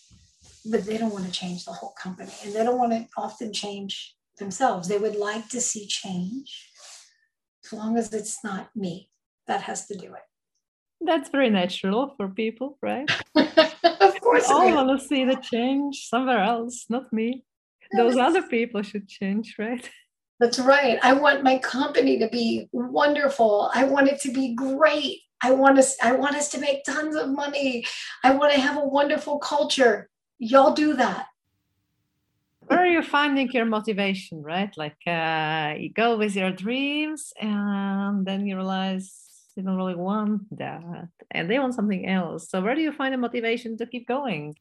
but 0.69 0.85
they 0.85 0.97
don't 0.97 1.13
want 1.13 1.25
to 1.25 1.31
change 1.31 1.65
the 1.65 1.71
whole 1.71 1.93
company 2.01 2.31
and 2.43 2.53
they 2.53 2.63
don't 2.63 2.77
want 2.77 2.91
to 2.91 3.07
often 3.17 3.53
change 3.53 4.16
themselves. 4.37 4.87
They 4.87 4.97
would 4.97 5.15
like 5.15 5.49
to 5.49 5.61
see 5.61 5.87
change 5.87 6.69
as 7.65 7.73
long 7.73 7.97
as 7.97 8.13
it's 8.13 8.43
not 8.43 8.69
me 8.75 9.09
that 9.47 9.61
has 9.63 9.87
to 9.87 9.95
do 9.95 10.13
it. 10.13 10.21
That's 11.01 11.29
very 11.29 11.49
natural 11.49 12.13
for 12.17 12.27
people, 12.27 12.77
right? 12.81 13.09
of 13.35 14.21
course. 14.21 14.47
We 14.47 14.53
all 14.53 14.73
want 14.73 14.99
to 14.99 15.05
see 15.05 15.25
the 15.25 15.35
change 15.35 16.07
somewhere 16.07 16.39
else, 16.39 16.85
not 16.89 17.13
me. 17.13 17.45
Those 17.95 18.17
other 18.17 18.41
people 18.41 18.81
should 18.81 19.07
change, 19.07 19.55
right? 19.57 19.89
That's 20.39 20.59
right. 20.59 20.99
I 21.01 21.13
want 21.13 21.43
my 21.43 21.57
company 21.57 22.19
to 22.19 22.27
be 22.29 22.67
wonderful. 22.71 23.71
I 23.73 23.85
want 23.85 24.07
it 24.07 24.21
to 24.21 24.31
be 24.31 24.53
great. 24.53 25.21
I 25.41 25.51
want 25.51 25.77
us 25.77 25.95
I 26.01 26.13
want 26.13 26.35
us 26.35 26.49
to 26.49 26.59
make 26.59 26.83
tons 26.83 27.15
of 27.15 27.29
money. 27.29 27.85
I 28.23 28.31
want 28.31 28.53
to 28.53 28.59
have 28.59 28.77
a 28.77 28.85
wonderful 28.85 29.39
culture. 29.39 30.09
Y'all 30.39 30.73
do 30.73 30.95
that. 30.95 31.27
Where 32.67 32.79
are 32.79 32.87
you 32.87 33.01
finding 33.01 33.49
your 33.51 33.65
motivation, 33.65 34.43
right? 34.43 34.73
Like 34.75 34.97
uh, 35.07 35.75
you 35.77 35.89
go 35.89 36.17
with 36.17 36.35
your 36.35 36.51
dreams 36.51 37.31
and 37.39 38.25
then 38.25 38.45
you 38.45 38.57
realize 38.57 39.23
you 39.55 39.63
don't 39.63 39.77
really 39.77 39.95
want 39.95 40.43
that 40.57 41.07
and 41.31 41.49
they 41.49 41.59
want 41.59 41.75
something 41.75 42.07
else. 42.07 42.49
So 42.49 42.61
where 42.61 42.75
do 42.75 42.81
you 42.81 42.91
find 42.91 43.13
the 43.13 43.17
motivation 43.17 43.77
to 43.77 43.85
keep 43.85 44.07
going? 44.07 44.55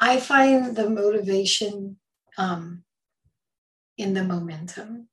I 0.00 0.18
find 0.18 0.76
the 0.76 0.90
motivation 0.90 1.96
um, 2.36 2.82
in 3.96 4.14
the 4.14 4.24
momentum. 4.24 5.08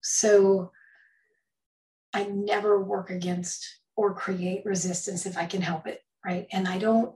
So 0.00 0.70
I 2.14 2.24
never 2.24 2.82
work 2.82 3.10
against 3.10 3.80
or 3.96 4.14
create 4.14 4.64
resistance 4.64 5.26
if 5.26 5.36
I 5.36 5.46
can 5.46 5.60
help 5.60 5.88
it, 5.88 6.02
right? 6.24 6.46
And 6.52 6.68
I 6.68 6.78
don't 6.78 7.14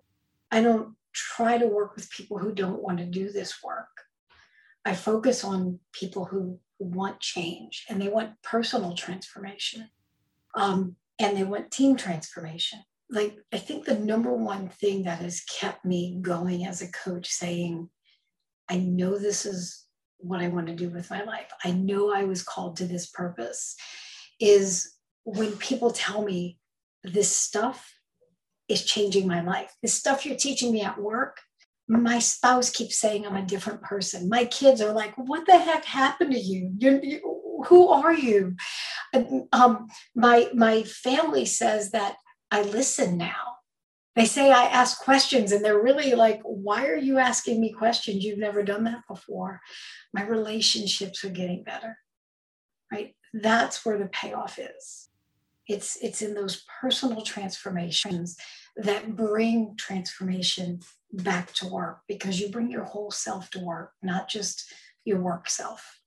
I 0.50 0.60
don't 0.60 0.94
try 1.12 1.58
to 1.58 1.66
work 1.66 1.94
with 1.94 2.10
people 2.10 2.38
who 2.38 2.52
don't 2.52 2.82
want 2.82 2.98
to 2.98 3.04
do 3.04 3.30
this 3.30 3.62
work. 3.62 3.88
I 4.84 4.94
focus 4.94 5.44
on 5.44 5.78
people 5.92 6.24
who, 6.24 6.58
want 6.84 7.20
change 7.20 7.86
and 7.88 8.00
they 8.00 8.08
want 8.08 8.30
personal 8.42 8.94
transformation. 8.94 9.88
Um, 10.54 10.96
and 11.18 11.36
they 11.36 11.44
want 11.44 11.70
team 11.70 11.96
transformation. 11.96 12.80
Like 13.10 13.36
I 13.52 13.58
think 13.58 13.84
the 13.84 13.98
number 13.98 14.34
one 14.34 14.68
thing 14.68 15.04
that 15.04 15.20
has 15.20 15.42
kept 15.42 15.84
me 15.84 16.18
going 16.20 16.66
as 16.66 16.82
a 16.82 16.90
coach 16.90 17.28
saying, 17.28 17.88
I 18.68 18.78
know 18.78 19.18
this 19.18 19.46
is 19.46 19.86
what 20.18 20.40
I 20.40 20.48
want 20.48 20.66
to 20.68 20.74
do 20.74 20.88
with 20.88 21.10
my 21.10 21.22
life. 21.22 21.50
I 21.64 21.72
know 21.72 22.12
I 22.12 22.24
was 22.24 22.42
called 22.42 22.76
to 22.76 22.86
this 22.86 23.06
purpose 23.06 23.76
is 24.40 24.94
when 25.24 25.52
people 25.58 25.90
tell 25.90 26.22
me 26.22 26.58
this 27.04 27.34
stuff 27.34 27.92
is 28.72 28.84
changing 28.84 29.26
my 29.26 29.42
life. 29.42 29.74
The 29.82 29.88
stuff 29.88 30.24
you're 30.24 30.36
teaching 30.36 30.72
me 30.72 30.82
at 30.82 31.00
work, 31.00 31.40
my 31.88 32.18
spouse 32.18 32.70
keeps 32.70 32.98
saying 32.98 33.26
I'm 33.26 33.36
a 33.36 33.42
different 33.42 33.82
person. 33.82 34.28
My 34.28 34.44
kids 34.46 34.80
are 34.80 34.92
like, 34.92 35.14
"What 35.16 35.46
the 35.46 35.58
heck 35.58 35.84
happened 35.84 36.32
to 36.32 36.38
you? 36.38 36.72
You're, 36.78 37.02
you 37.02 37.62
who 37.66 37.88
are 37.88 38.14
you?" 38.14 38.56
Um, 39.52 39.88
my 40.14 40.50
my 40.54 40.84
family 40.84 41.44
says 41.44 41.90
that 41.90 42.16
I 42.50 42.62
listen 42.62 43.18
now. 43.18 43.58
They 44.14 44.26
say 44.26 44.50
I 44.50 44.64
ask 44.64 45.02
questions, 45.02 45.52
and 45.52 45.64
they're 45.64 45.82
really 45.82 46.14
like, 46.14 46.40
"Why 46.44 46.86
are 46.86 46.96
you 46.96 47.18
asking 47.18 47.60
me 47.60 47.72
questions? 47.72 48.24
You've 48.24 48.38
never 48.38 48.62
done 48.62 48.84
that 48.84 49.02
before." 49.08 49.60
My 50.14 50.24
relationships 50.24 51.24
are 51.24 51.30
getting 51.30 51.62
better, 51.64 51.98
right? 52.90 53.14
That's 53.34 53.84
where 53.84 53.98
the 53.98 54.06
payoff 54.06 54.58
is. 54.58 55.08
It's 55.68 55.96
it's 56.02 56.22
in 56.22 56.34
those 56.34 56.64
personal 56.80 57.22
transformations 57.22 58.36
that 58.76 59.16
bring 59.16 59.74
transformation 59.78 60.80
back 61.12 61.52
to 61.54 61.68
work 61.68 62.00
because 62.08 62.40
you 62.40 62.48
bring 62.48 62.70
your 62.70 62.84
whole 62.84 63.10
self 63.10 63.50
to 63.50 63.60
work, 63.60 63.92
not 64.02 64.28
just 64.28 64.72
your 65.04 65.20
work 65.20 65.48
self. 65.48 66.00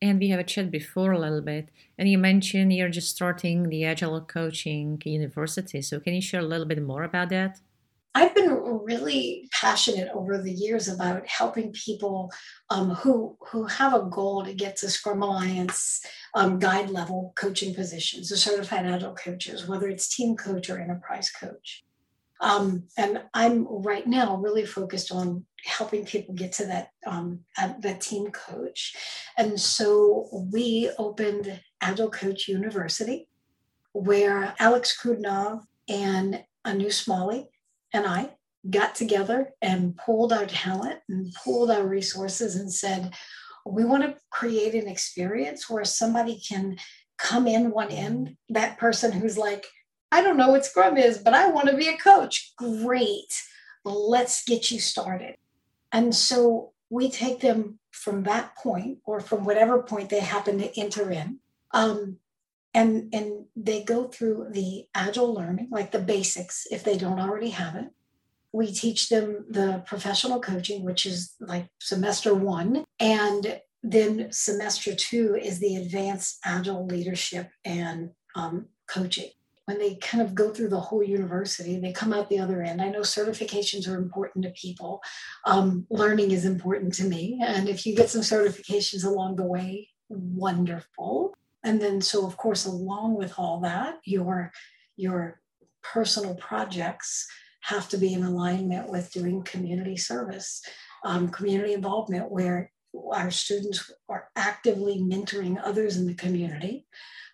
And 0.00 0.20
we 0.20 0.28
have 0.28 0.38
a 0.38 0.44
chat 0.44 0.70
before 0.70 1.10
a 1.10 1.18
little 1.18 1.40
bit, 1.40 1.70
and 1.98 2.08
you 2.08 2.18
mentioned 2.18 2.72
you're 2.72 2.88
just 2.88 3.10
starting 3.10 3.68
the 3.68 3.84
Agile 3.84 4.20
Coaching 4.20 5.02
University. 5.04 5.82
So, 5.82 5.98
can 5.98 6.14
you 6.14 6.20
share 6.20 6.40
a 6.40 6.44
little 6.44 6.66
bit 6.66 6.80
more 6.80 7.02
about 7.02 7.30
that? 7.30 7.60
I've 8.14 8.34
been 8.34 8.50
really 8.50 9.48
passionate 9.52 10.08
over 10.12 10.38
the 10.38 10.52
years 10.52 10.88
about 10.88 11.26
helping 11.26 11.72
people 11.72 12.32
um, 12.70 12.90
who 12.90 13.36
who 13.50 13.64
have 13.64 13.94
a 13.94 14.08
goal 14.10 14.44
to 14.44 14.54
get 14.54 14.76
to 14.78 14.90
Scrum 14.90 15.22
Alliance 15.22 16.04
um, 16.34 16.58
guide 16.58 16.90
level 16.90 17.32
coaching 17.36 17.74
positions, 17.74 18.28
the 18.28 18.36
certified 18.36 18.86
agile 18.86 19.14
coaches, 19.14 19.68
whether 19.68 19.88
it's 19.88 20.14
team 20.14 20.36
coach 20.36 20.70
or 20.70 20.78
enterprise 20.78 21.30
coach. 21.30 21.84
Um, 22.40 22.84
and 22.96 23.22
I'm 23.34 23.66
right 23.68 24.06
now 24.06 24.36
really 24.36 24.64
focused 24.64 25.10
on 25.10 25.44
helping 25.64 26.04
people 26.04 26.34
get 26.34 26.52
to 26.52 26.66
that 26.66 26.90
um, 27.06 27.40
that 27.56 28.00
team 28.00 28.30
coach. 28.30 28.94
And 29.36 29.60
so 29.60 30.28
we 30.52 30.90
opened 30.98 31.60
Agile 31.80 32.10
Coach 32.10 32.48
University, 32.48 33.28
where 33.92 34.54
Alex 34.58 34.96
Kudinov 35.00 35.62
and 35.88 36.44
Anu 36.64 36.90
Smalley 36.90 37.48
and 37.92 38.06
I 38.06 38.30
got 38.68 38.94
together 38.94 39.50
and 39.62 39.96
pulled 39.96 40.32
our 40.32 40.46
talent 40.46 40.98
and 41.08 41.32
pulled 41.44 41.70
our 41.70 41.86
resources 41.86 42.56
and 42.56 42.72
said, 42.72 43.14
we 43.64 43.84
want 43.84 44.02
to 44.02 44.16
create 44.30 44.74
an 44.74 44.88
experience 44.88 45.68
where 45.68 45.84
somebody 45.84 46.40
can 46.46 46.76
come 47.18 47.46
in 47.46 47.70
one 47.70 47.90
end, 47.90 48.36
that 48.48 48.78
person 48.78 49.12
who's 49.12 49.36
like, 49.36 49.66
I 50.10 50.22
don't 50.22 50.36
know 50.36 50.50
what 50.50 50.64
Scrum 50.64 50.96
is, 50.96 51.18
but 51.18 51.34
I 51.34 51.48
want 51.48 51.68
to 51.68 51.76
be 51.76 51.88
a 51.88 51.96
coach. 51.96 52.52
Great. 52.56 53.32
Let's 53.84 54.44
get 54.44 54.70
you 54.70 54.80
started. 54.80 55.36
And 55.92 56.14
so 56.14 56.72
we 56.90 57.10
take 57.10 57.40
them 57.40 57.78
from 57.90 58.22
that 58.24 58.56
point 58.56 58.98
or 59.04 59.20
from 59.20 59.44
whatever 59.44 59.82
point 59.82 60.08
they 60.08 60.20
happen 60.20 60.58
to 60.58 60.80
enter 60.80 61.10
in. 61.10 61.40
Um, 61.72 62.18
and, 62.74 63.12
and 63.14 63.46
they 63.56 63.82
go 63.82 64.08
through 64.08 64.48
the 64.50 64.86
agile 64.94 65.32
learning, 65.34 65.68
like 65.70 65.90
the 65.90 65.98
basics, 65.98 66.66
if 66.70 66.84
they 66.84 66.96
don't 66.96 67.20
already 67.20 67.50
have 67.50 67.76
it 67.76 67.88
we 68.52 68.72
teach 68.72 69.08
them 69.08 69.44
the 69.48 69.82
professional 69.86 70.40
coaching, 70.40 70.84
which 70.84 71.06
is 71.06 71.34
like 71.40 71.68
semester 71.80 72.34
one. 72.34 72.84
And 72.98 73.60
then 73.82 74.28
semester 74.32 74.94
two 74.94 75.36
is 75.36 75.58
the 75.58 75.76
advanced 75.76 76.38
agile 76.44 76.86
leadership 76.86 77.50
and 77.64 78.10
um, 78.34 78.66
coaching. 78.88 79.30
When 79.66 79.78
they 79.78 79.96
kind 79.96 80.22
of 80.22 80.34
go 80.34 80.50
through 80.50 80.70
the 80.70 80.80
whole 80.80 81.02
university, 81.02 81.78
they 81.78 81.92
come 81.92 82.14
out 82.14 82.30
the 82.30 82.38
other 82.38 82.62
end. 82.62 82.80
I 82.80 82.88
know 82.88 83.00
certifications 83.00 83.86
are 83.86 83.98
important 83.98 84.44
to 84.44 84.50
people. 84.50 85.02
Um, 85.44 85.86
learning 85.90 86.30
is 86.30 86.46
important 86.46 86.94
to 86.94 87.04
me. 87.04 87.38
And 87.44 87.68
if 87.68 87.84
you 87.84 87.94
get 87.94 88.08
some 88.08 88.22
certifications 88.22 89.04
along 89.04 89.36
the 89.36 89.44
way, 89.44 89.90
wonderful. 90.08 91.34
And 91.64 91.80
then, 91.80 92.00
so 92.00 92.26
of 92.26 92.36
course, 92.36 92.66
along 92.66 93.16
with 93.16 93.34
all 93.38 93.60
that, 93.60 93.98
your 94.04 94.52
your 94.96 95.40
personal 95.82 96.34
projects 96.34 97.26
have 97.62 97.88
to 97.88 97.98
be 97.98 98.12
in 98.12 98.22
alignment 98.22 98.88
with 98.88 99.12
doing 99.12 99.42
community 99.42 99.96
service, 99.96 100.62
um, 101.04 101.28
community 101.28 101.72
involvement, 101.72 102.30
where 102.30 102.70
our 103.12 103.30
students 103.30 103.90
are 104.08 104.28
actively 104.36 104.98
mentoring 104.98 105.60
others 105.62 105.96
in 105.96 106.06
the 106.06 106.14
community 106.14 106.86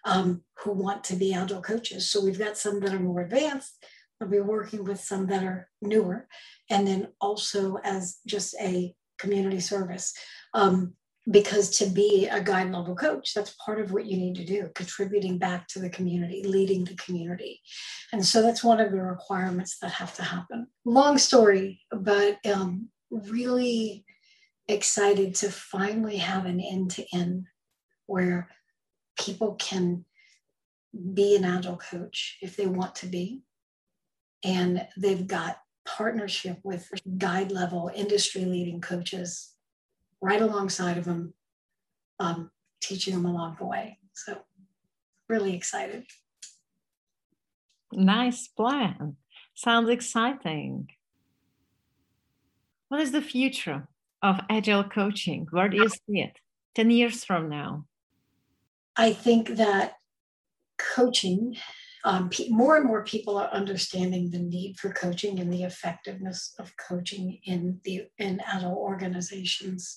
um, 0.05 0.43
who 0.59 0.73
want 0.73 1.05
to 1.05 1.17
be 1.17 1.33
agile 1.33 1.63
coaches. 1.63 2.11
So 2.11 2.23
we've 2.23 2.39
got 2.39 2.59
some 2.59 2.81
that 2.81 2.93
are 2.93 3.01
more 3.01 3.23
advanced, 3.23 3.85
but 4.19 4.29
we're 4.29 4.45
working 4.45 4.85
with 4.85 5.01
some 5.01 5.27
that 5.27 5.45
are 5.45 5.69
newer, 5.81 6.29
and 6.71 6.87
then 6.87 7.09
also 7.21 7.77
as 7.85 8.19
just 8.27 8.55
a 8.61 8.95
community 9.19 9.61
service. 9.61 10.15
Um, 10.53 10.95
because 11.31 11.79
to 11.79 11.87
be 11.87 12.29
a 12.31 12.43
guide 12.43 12.71
level 12.71 12.95
coach 12.95 13.33
that's 13.35 13.57
part 13.65 13.81
of 13.81 13.93
what 13.93 14.05
you 14.05 14.17
need 14.17 14.35
to 14.35 14.45
do 14.45 14.71
contributing 14.75 15.39
back 15.39 15.67
to 15.67 15.79
the 15.79 15.89
community 15.89 16.45
leading 16.45 16.85
the 16.85 16.95
community 16.97 17.61
and 18.13 18.25
so 18.25 18.43
that's 18.43 18.63
one 18.63 18.81
of 18.81 18.93
the 18.93 19.01
requirements 19.01 19.79
that 19.81 19.91
have 19.91 20.15
to 20.15 20.23
happen 20.23 20.67
long 20.85 21.17
story 21.17 21.81
but 21.91 22.39
um, 22.47 22.89
really 23.11 24.05
excited 24.69 25.35
to 25.35 25.51
finally 25.51 26.17
have 26.17 26.47
an 26.47 26.61
end 26.61 26.91
to 26.91 27.05
end 27.15 27.47
where 28.07 28.49
people 29.19 29.55
can 29.55 30.05
be 31.13 31.37
an 31.37 31.45
agile 31.45 31.77
coach 31.77 32.39
if 32.41 32.57
they 32.57 32.67
want 32.67 32.95
to 32.97 33.07
be. 33.07 33.43
And 34.45 34.87
they've 34.97 35.27
got 35.27 35.59
partnership 35.87 36.59
with 36.63 36.89
guide 37.19 37.53
level 37.53 37.91
industry 37.95 38.45
leading 38.45 38.81
coaches 38.81 39.51
right 40.25 40.41
alongside 40.41 40.97
of 40.97 41.05
them, 41.05 41.35
um, 42.19 42.51
teaching 42.81 43.15
them 43.15 43.27
along 43.27 43.57
the 43.59 43.67
way. 43.67 43.99
So, 44.15 44.39
really 45.29 45.55
excited. 45.55 46.07
Nice 47.93 48.49
plan. 48.49 49.17
Sounds 49.55 49.91
exciting. 49.91 50.89
What 52.89 53.01
is 53.01 53.13
the 53.13 53.21
future 53.21 53.87
of 54.23 54.41
agile 54.49 54.85
coaching? 54.85 55.47
Where 55.51 55.69
do 55.69 55.77
you 55.77 55.89
see 55.89 56.21
it 56.21 56.39
10 56.75 56.91
years 56.91 57.23
from 57.25 57.51
now? 57.51 57.85
I 58.97 59.13
think 59.13 59.57
that 59.57 59.99
coaching, 60.79 61.57
um, 62.05 62.31
more 62.51 62.77
and 62.77 62.85
more 62.85 63.03
people 63.03 63.39
are 63.39 63.49
understanding 63.49 64.31
the 64.31 64.39
need 64.39 64.79
for 64.79 64.91
coaching 64.91 65.41
and 65.41 65.51
the 65.51 65.65
effectiveness 65.65 66.55
of 66.59 66.77
coaching 66.77 67.41
in 67.45 67.81
the 67.85 68.07
in 68.19 68.41
agile 68.47 68.77
organizations. 68.77 69.97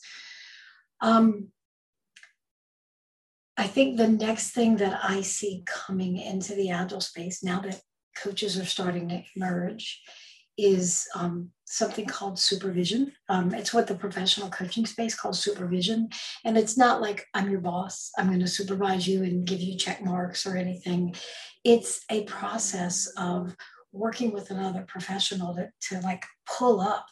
Um, 1.02 1.50
I 3.58 3.68
think 3.68 3.98
the 3.98 4.08
next 4.08 4.52
thing 4.52 4.78
that 4.78 5.00
I 5.04 5.22
see 5.22 5.64
coming 5.66 6.18
into 6.18 6.56
the 6.56 6.70
agile 6.70 7.02
space 7.02 7.44
now 7.44 7.60
that 7.62 7.82
coaches 8.16 8.58
are 8.58 8.66
starting 8.66 9.10
to 9.10 9.24
emerge 9.36 10.02
is 10.58 11.08
um, 11.16 11.50
something 11.66 12.06
called 12.06 12.40
supervision. 12.40 13.12
Um, 13.30 13.54
it's 13.54 13.74
what 13.74 13.88
the 13.88 13.96
professional 13.96 14.50
coaching 14.50 14.86
space 14.86 15.16
calls 15.16 15.40
supervision. 15.40 16.10
And 16.46 16.58
it's 16.58 16.78
not 16.78 17.02
like 17.02 17.26
I'm 17.34 17.50
your 17.50 17.62
boss, 17.62 18.12
I'm 18.18 18.28
going 18.28 18.40
to 18.40 18.48
supervise 18.48 19.08
you 19.08 19.24
and 19.24 19.46
give 19.46 19.62
you 19.62 19.78
check 19.78 20.04
marks 20.04 20.46
or 20.46 20.56
anything. 20.56 21.16
It's 21.64 22.04
a 22.10 22.24
process 22.24 23.08
of 23.18 23.56
working 23.92 24.32
with 24.32 24.52
another 24.52 24.86
professional 24.88 25.56
to, 25.56 25.70
to 25.90 26.00
like 26.02 26.26
pull 26.46 26.82
up 26.82 27.06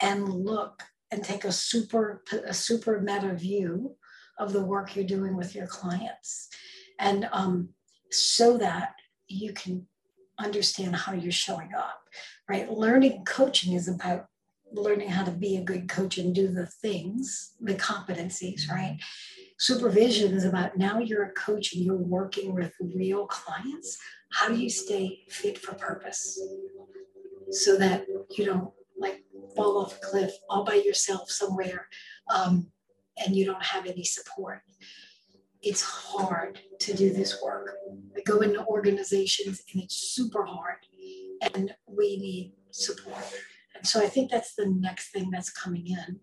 and 0.00 0.28
look 0.28 0.82
and 1.10 1.24
take 1.24 1.44
a 1.44 1.52
super 1.52 2.22
a 2.46 2.54
super 2.54 3.00
meta 3.00 3.34
view 3.34 3.96
of 4.38 4.52
the 4.52 4.64
work 4.64 4.94
you're 4.94 5.04
doing 5.04 5.36
with 5.36 5.54
your 5.54 5.66
clients 5.66 6.48
and 6.98 7.28
um, 7.32 7.68
so 8.10 8.56
that 8.58 8.94
you 9.26 9.52
can 9.52 9.86
understand 10.38 10.94
how 10.94 11.12
you're 11.12 11.32
showing 11.32 11.74
up, 11.74 12.00
right? 12.48 12.70
Learning 12.70 13.24
coaching 13.24 13.74
is 13.74 13.88
about 13.88 14.26
learning 14.72 15.08
how 15.08 15.24
to 15.24 15.30
be 15.30 15.56
a 15.56 15.62
good 15.62 15.88
coach 15.88 16.18
and 16.18 16.34
do 16.34 16.48
the 16.48 16.66
things, 16.66 17.54
the 17.60 17.74
competencies, 17.74 18.68
right? 18.68 18.98
Supervision 19.58 20.34
is 20.34 20.44
about 20.44 20.76
now 20.76 20.98
you're 20.98 21.24
a 21.24 21.32
coach 21.32 21.74
and 21.74 21.84
you're 21.84 21.96
working 21.96 22.54
with 22.54 22.72
real 22.80 23.26
clients. 23.26 23.98
How 24.32 24.48
do 24.48 24.54
you 24.54 24.70
stay 24.70 25.20
fit 25.28 25.58
for 25.58 25.74
purpose 25.74 26.40
so 27.50 27.76
that 27.76 28.06
you 28.36 28.44
don't 28.44 28.70
like 28.98 29.24
fall 29.56 29.78
off 29.78 29.96
a 29.96 30.00
cliff 30.00 30.32
all 30.48 30.64
by 30.64 30.74
yourself 30.74 31.30
somewhere 31.30 31.88
um, 32.32 32.68
and 33.16 33.34
you 33.34 33.44
don't 33.46 33.64
have 33.64 33.86
any 33.86 34.04
support? 34.04 34.62
It's 35.62 35.82
hard 35.82 36.60
to 36.80 36.94
do 36.94 37.12
this 37.12 37.42
work. 37.42 37.76
I 38.16 38.20
go 38.22 38.40
into 38.40 38.64
organizations 38.66 39.62
and 39.72 39.82
it's 39.82 39.96
super 39.96 40.44
hard, 40.44 40.78
and 41.54 41.74
we 41.86 42.16
need 42.16 42.52
support. 42.70 43.24
And 43.74 43.86
so 43.86 44.00
I 44.00 44.06
think 44.06 44.30
that's 44.30 44.54
the 44.54 44.66
next 44.66 45.10
thing 45.10 45.30
that's 45.30 45.50
coming 45.50 45.86
in. 45.88 46.20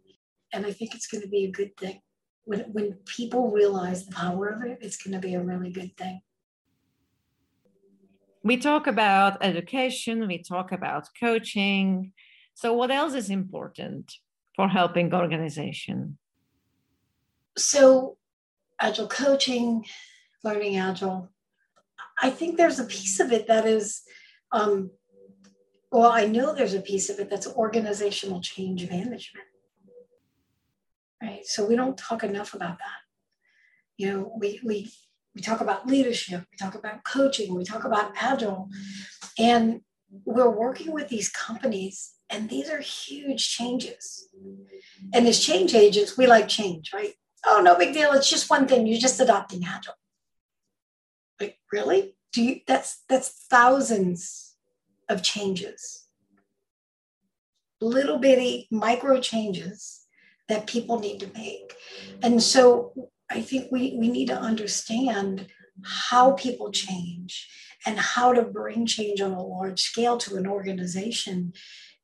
And 0.54 0.66
I 0.66 0.72
think 0.72 0.96
it's 0.96 1.08
going 1.08 1.22
to 1.22 1.30
be 1.30 1.46
a 1.46 1.52
good 1.52 1.76
thing. 1.78 2.02
When, 2.46 2.62
when 2.72 2.94
people 3.06 3.50
realize 3.50 4.06
the 4.06 4.14
power 4.14 4.48
of 4.48 4.62
it, 4.64 4.78
it's 4.82 4.98
going 4.98 5.14
to 5.14 5.20
be 5.20 5.34
a 5.34 5.42
really 5.42 5.72
good 5.72 5.98
thing. 5.98 6.22
We 8.44 8.58
talk 8.58 8.86
about 8.86 9.44
education, 9.44 10.28
we 10.28 10.44
talk 10.44 10.72
about 10.72 11.10
coaching. 11.20 12.14
So, 12.54 12.74
what 12.74 12.92
else 12.92 13.16
is 13.16 13.32
important 13.32 14.14
for 14.56 14.68
helping 14.70 15.12
organization? 15.14 16.20
So, 17.58 18.18
agile 18.80 19.08
coaching, 19.08 19.86
learning 20.44 20.78
agile. 20.78 21.30
I 22.22 22.30
think 22.30 22.58
there's 22.58 22.80
a 22.80 22.86
piece 22.86 23.20
of 23.20 23.32
it 23.32 23.48
that 23.48 23.66
is, 23.66 24.02
um, 24.52 24.92
well, 25.92 26.12
I 26.12 26.26
know 26.26 26.54
there's 26.54 26.74
a 26.74 26.82
piece 26.82 27.10
of 27.10 27.20
it 27.20 27.30
that's 27.30 27.48
organizational 27.48 28.42
change 28.42 28.90
management. 28.90 29.48
Right. 31.22 31.46
So 31.46 31.66
we 31.66 31.76
don't 31.76 31.98
talk 31.98 32.24
enough 32.24 32.54
about 32.54 32.78
that. 32.78 33.02
You 33.98 34.12
know, 34.12 34.34
we 34.38 34.60
we 34.64 34.92
we 35.34 35.42
talk 35.42 35.62
about 35.62 35.88
leadership, 35.88 36.44
we 36.52 36.58
talk 36.58 36.76
about 36.76 37.04
coaching, 37.04 37.56
we 37.56 37.64
talk 37.64 37.84
about 37.84 38.12
agile, 38.20 38.70
and 39.40 39.82
we're 40.24 40.50
working 40.50 40.92
with 40.92 41.08
these 41.10 41.30
companies, 41.30 42.14
and 42.30 42.50
these 42.50 42.70
are 42.70 42.80
huge 42.80 43.50
changes. 43.50 44.30
And 45.14 45.28
as 45.28 45.40
change 45.40 45.74
agents, 45.74 46.18
we 46.18 46.28
like 46.28 46.48
change, 46.48 46.94
right? 46.94 47.14
Oh, 47.46 47.62
no 47.64 47.78
big 47.78 47.94
deal. 47.94 48.12
It's 48.14 48.30
just 48.30 48.50
one 48.50 48.68
thing. 48.68 48.88
You're 48.88 49.00
just 49.00 49.20
adopting 49.20 49.64
agile. 49.66 49.94
Like, 51.40 51.58
really? 51.72 52.16
Do 52.34 52.44
you 52.44 52.62
that's 52.68 53.04
that's 53.08 53.30
thousands 53.50 54.56
of 55.10 55.24
changes. 55.24 56.06
Little 57.82 58.18
bitty 58.18 58.68
micro 58.72 59.20
changes 59.20 60.06
that 60.48 60.68
people 60.68 61.00
need 61.00 61.20
to 61.20 61.32
make. 61.34 61.74
And 62.22 62.42
so 62.42 63.10
I 63.30 63.42
think 63.42 63.72
we, 63.72 63.96
we 64.00 64.08
need 64.08 64.28
to 64.28 64.40
understand 64.40 65.48
how 65.84 66.34
people 66.34 66.72
change 66.72 67.50
and 67.86 68.00
how 68.00 68.34
to 68.34 68.42
bring 68.42 68.86
change 68.86 69.22
on 69.22 69.32
a 69.32 69.44
large 69.44 69.82
scale 69.82 70.18
to 70.20 70.36
an 70.36 70.48
organization 70.48 71.54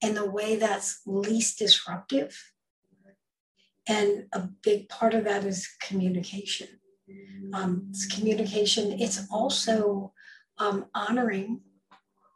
in 0.02 0.16
the 0.16 0.30
way 0.30 0.56
that's 0.56 1.02
least 1.06 1.60
disruptive 1.60 2.51
and 3.92 4.26
a 4.32 4.48
big 4.64 4.88
part 4.88 5.14
of 5.14 5.26
that 5.26 5.44
is 5.44 5.68
communication. 5.82 6.70
Um, 7.54 7.88
it's 7.90 8.06
communication. 8.06 9.02
It's 9.02 9.28
also 9.30 10.14
um, 10.58 10.86
honoring 10.96 11.60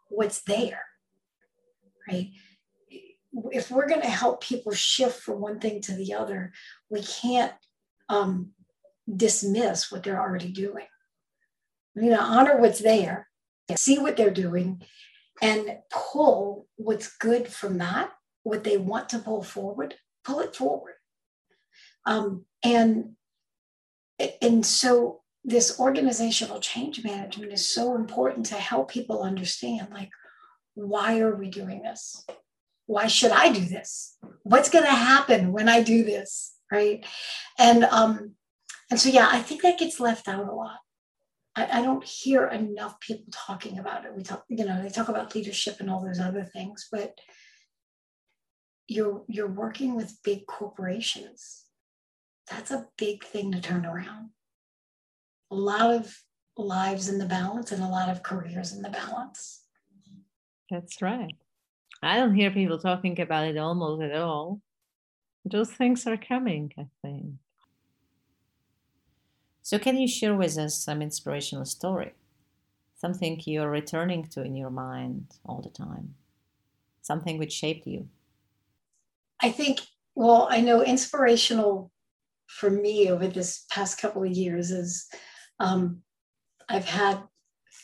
what's 0.10 0.41
there, 0.41 0.84
right? 2.10 2.32
If 3.52 3.72
we're 3.72 3.88
going 3.88 4.02
to 4.02 4.10
help 4.10 4.44
people 4.44 4.74
shift 4.74 5.22
from 5.22 5.39
one 5.39 5.60
thing 5.60 5.80
to 5.84 5.94
the 5.94 6.13
other, 6.13 6.52
we 6.89 7.02
can't 7.02 7.54
um, 8.10 8.52
dismiss 9.15 9.89
what 9.89 10.04
they're 10.04 10.22
already 10.22 10.52
doing. 10.52 10.88
Need 11.96 12.10
to 12.10 12.22
honor 12.22 12.60
what's 12.60 12.80
there, 12.80 13.30
see 13.78 13.98
what 13.98 14.18
they're 14.18 14.30
doing, 14.30 14.82
and 15.41 15.78
pull 15.89 16.68
what's 16.76 17.15
good 17.15 17.48
from 17.48 17.78
that, 17.78 18.12
what 18.44 18.65
they 18.65 18.76
want 18.76 19.08
to 19.10 19.20
pull 19.20 19.41
forward, 19.41 19.96
pull 20.26 20.41
it 20.41 20.54
forward 20.54 20.96
um, 22.06 22.46
and 22.63 23.15
and 24.41 24.65
so 24.65 25.22
this 25.44 25.80
organizational 25.80 26.60
change 26.60 27.04
management 27.04 27.52
is 27.52 27.68
so 27.68 27.96
important 27.96 28.48
to 28.48 28.56
help 28.56 28.89
people 28.89 29.22
understand 29.22 29.88
like 29.91 30.10
why 30.74 31.20
are 31.20 31.36
we 31.36 31.50
doing 31.50 31.84
this? 31.84 32.26
Why 32.88 33.08
should 33.08 33.32
i 33.32 33.52
do 33.52 33.62
this? 33.62 34.18
What's 34.44 34.70
going 34.70 34.86
to 34.86 34.91
happen 34.91 35.52
when 35.52 35.70
i 35.70 35.82
do 35.82 36.04
this 36.04 36.54
right? 36.72 37.06
And 37.60 37.84
um 37.86 38.32
and 38.89 39.00
so 39.00 39.10
yeah 39.10 39.30
i 39.32 39.39
think 39.39 39.62
that 39.62 39.78
gets 39.80 40.00
left 40.00 40.28
out 40.28 40.48
a 40.48 40.52
lot. 40.52 40.80
I, 41.56 41.80
I 41.80 41.82
don't 41.82 42.04
hear 42.04 42.48
enough 42.48 43.00
people 43.00 43.32
talking 43.32 43.80
about 43.80 44.06
it. 44.06 44.15
We 44.15 44.24
talk 44.24 44.46
you 44.50 44.65
know 44.65 44.82
they 44.82 44.89
talk 44.89 45.10
about 45.10 45.36
leadership 45.36 45.78
and 45.80 45.89
all 45.89 46.04
those 46.04 46.20
other 46.20 46.44
things 46.44 46.88
but 46.91 47.20
you're 48.88 49.24
you're 49.28 49.48
working 49.48 49.96
with 49.96 50.22
big 50.24 50.46
corporations 50.48 51.64
that's 52.50 52.72
a 52.72 52.88
big 52.98 53.24
thing 53.24 53.52
to 53.52 53.62
turn 53.62 53.86
around. 53.86 54.30
A 55.52 55.56
lot 55.56 55.94
of 55.94 56.16
lives 56.58 57.10
in 57.10 57.18
the 57.18 57.26
balance 57.26 57.72
and 57.72 57.84
a 57.84 57.88
lot 57.88 58.10
of 58.10 58.24
careers 58.24 58.74
in 58.74 58.82
the 58.82 58.90
balance. 58.90 59.64
That's 60.70 61.02
right. 61.02 61.36
I 62.02 62.18
don't 62.18 62.36
hear 62.36 62.52
people 62.52 62.80
talking 62.80 63.20
about 63.20 63.48
it 63.48 63.58
almost 63.58 64.04
at 64.04 64.16
all. 64.16 64.62
Those 65.44 65.72
things 65.72 66.08
are 66.08 66.18
coming, 66.18 66.72
I 66.78 66.88
think. 67.02 67.36
So, 69.62 69.80
can 69.80 69.98
you 69.98 70.08
share 70.08 70.36
with 70.36 70.58
us 70.58 70.76
some 70.76 71.02
inspirational 71.02 71.66
story? 71.66 72.14
Something 72.98 73.42
you're 73.46 73.70
returning 73.70 74.26
to 74.30 74.44
in 74.44 74.56
your 74.56 74.70
mind 74.70 75.28
all 75.46 75.62
the 75.62 75.70
time? 75.70 76.16
Something 77.02 77.38
which 77.38 77.52
shaped 77.52 77.86
you? 77.88 78.08
I 79.42 79.52
think, 79.52 79.82
well, 80.16 80.48
I 80.50 80.62
know 80.62 80.84
inspirational 80.84 81.92
for 82.48 82.70
me 82.70 83.10
over 83.10 83.28
this 83.28 83.66
past 83.70 84.00
couple 84.00 84.24
of 84.24 84.32
years 84.32 84.72
is 84.72 85.08
um, 85.60 86.02
I've 86.70 86.86
had 86.86 87.22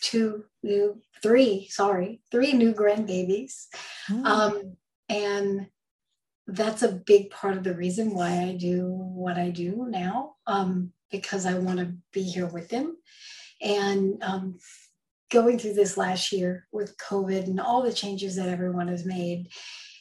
two 0.01 0.45
new, 0.63 0.99
three, 1.21 1.67
sorry, 1.69 2.21
three 2.31 2.53
new 2.53 2.73
grandbabies. 2.73 3.65
Mm. 4.09 4.25
Um, 4.25 4.77
and 5.09 5.67
that's 6.47 6.83
a 6.83 6.91
big 6.91 7.29
part 7.29 7.57
of 7.57 7.63
the 7.63 7.75
reason 7.75 8.13
why 8.13 8.43
I 8.43 8.55
do 8.57 8.87
what 8.87 9.37
I 9.37 9.49
do 9.49 9.85
now. 9.89 10.35
Um, 10.47 10.93
because 11.11 11.45
I 11.45 11.55
want 11.55 11.79
to 11.79 11.93
be 12.13 12.23
here 12.23 12.47
with 12.47 12.69
them. 12.69 12.97
And 13.61 14.17
um, 14.23 14.57
going 15.29 15.59
through 15.59 15.73
this 15.73 15.97
last 15.97 16.31
year 16.31 16.67
with 16.71 16.97
COVID 16.97 17.45
and 17.45 17.59
all 17.59 17.83
the 17.83 17.93
changes 17.93 18.35
that 18.37 18.49
everyone 18.49 18.87
has 18.87 19.05
made, 19.05 19.49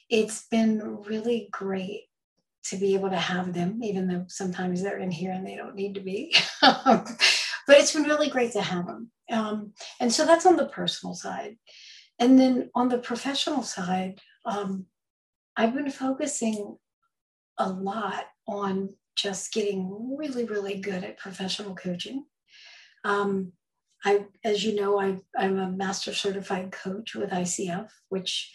it's 0.08 0.46
been 0.48 0.80
really 1.02 1.48
great 1.50 2.04
to 2.64 2.76
be 2.76 2.94
able 2.94 3.10
to 3.10 3.16
have 3.16 3.52
them, 3.52 3.80
even 3.82 4.06
though 4.06 4.24
sometimes 4.28 4.82
they're 4.82 4.98
in 4.98 5.10
here 5.10 5.32
and 5.32 5.46
they 5.46 5.56
don't 5.56 5.74
need 5.74 5.94
to 5.94 6.00
be. 6.00 6.34
but 6.60 7.16
it's 7.68 7.92
been 7.92 8.04
really 8.04 8.28
great 8.28 8.52
to 8.52 8.62
have 8.62 8.86
them. 8.86 9.10
Um, 9.30 9.72
and 10.00 10.12
so 10.12 10.26
that's 10.26 10.46
on 10.46 10.56
the 10.56 10.66
personal 10.66 11.14
side. 11.14 11.56
And 12.18 12.38
then 12.38 12.70
on 12.74 12.88
the 12.88 12.98
professional 12.98 13.62
side, 13.62 14.20
um, 14.44 14.86
I've 15.56 15.74
been 15.74 15.90
focusing 15.90 16.76
a 17.58 17.68
lot 17.68 18.24
on 18.46 18.94
just 19.16 19.52
getting 19.52 20.16
really, 20.16 20.44
really 20.44 20.80
good 20.80 21.04
at 21.04 21.18
professional 21.18 21.74
coaching. 21.74 22.24
Um, 23.04 23.52
I, 24.04 24.26
as 24.44 24.64
you 24.64 24.74
know, 24.74 25.00
I, 25.00 25.18
I'm 25.36 25.58
a 25.58 25.70
master 25.70 26.14
certified 26.14 26.72
coach 26.72 27.14
with 27.14 27.30
ICF, 27.30 27.88
which 28.08 28.52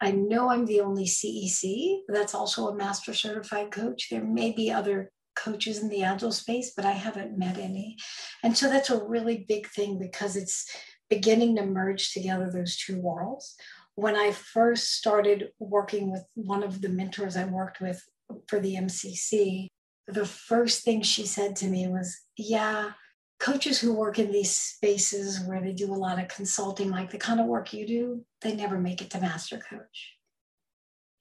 I 0.00 0.12
know 0.12 0.50
I'm 0.50 0.66
the 0.66 0.80
only 0.80 1.04
CEC 1.04 2.00
that's 2.08 2.34
also 2.34 2.68
a 2.68 2.76
master 2.76 3.14
certified 3.14 3.70
coach. 3.70 4.08
There 4.10 4.24
may 4.24 4.52
be 4.52 4.70
other 4.70 5.10
coaches 5.36 5.82
in 5.82 5.88
the 5.88 6.02
agile 6.02 6.32
space, 6.32 6.72
but 6.74 6.84
I 6.84 6.92
haven't 6.92 7.38
met 7.38 7.58
any. 7.58 7.96
And 8.42 8.56
so 8.56 8.68
that's 8.68 8.90
a 8.90 9.04
really 9.04 9.44
big 9.48 9.68
thing 9.68 9.98
because 9.98 10.36
it's 10.36 10.68
beginning 11.08 11.56
to 11.56 11.66
merge 11.66 12.12
together 12.12 12.50
those 12.50 12.76
two 12.76 13.00
worlds. 13.00 13.54
When 13.94 14.16
I 14.16 14.32
first 14.32 14.94
started 14.94 15.50
working 15.58 16.10
with 16.10 16.24
one 16.34 16.62
of 16.62 16.80
the 16.80 16.88
mentors 16.88 17.36
I 17.36 17.44
worked 17.44 17.80
with 17.80 18.02
for 18.48 18.60
the 18.60 18.74
MCC, 18.74 19.68
the 20.08 20.26
first 20.26 20.84
thing 20.84 21.02
she 21.02 21.26
said 21.26 21.56
to 21.56 21.66
me 21.66 21.88
was, 21.88 22.16
Yeah, 22.36 22.92
coaches 23.38 23.78
who 23.78 23.92
work 23.92 24.18
in 24.18 24.32
these 24.32 24.50
spaces 24.50 25.40
where 25.46 25.60
they 25.60 25.72
do 25.72 25.92
a 25.92 25.94
lot 25.94 26.18
of 26.18 26.28
consulting, 26.28 26.90
like 26.90 27.10
the 27.10 27.18
kind 27.18 27.40
of 27.40 27.46
work 27.46 27.72
you 27.72 27.86
do, 27.86 28.24
they 28.42 28.54
never 28.54 28.78
make 28.78 29.02
it 29.02 29.10
to 29.10 29.20
master 29.20 29.58
coach. 29.58 30.14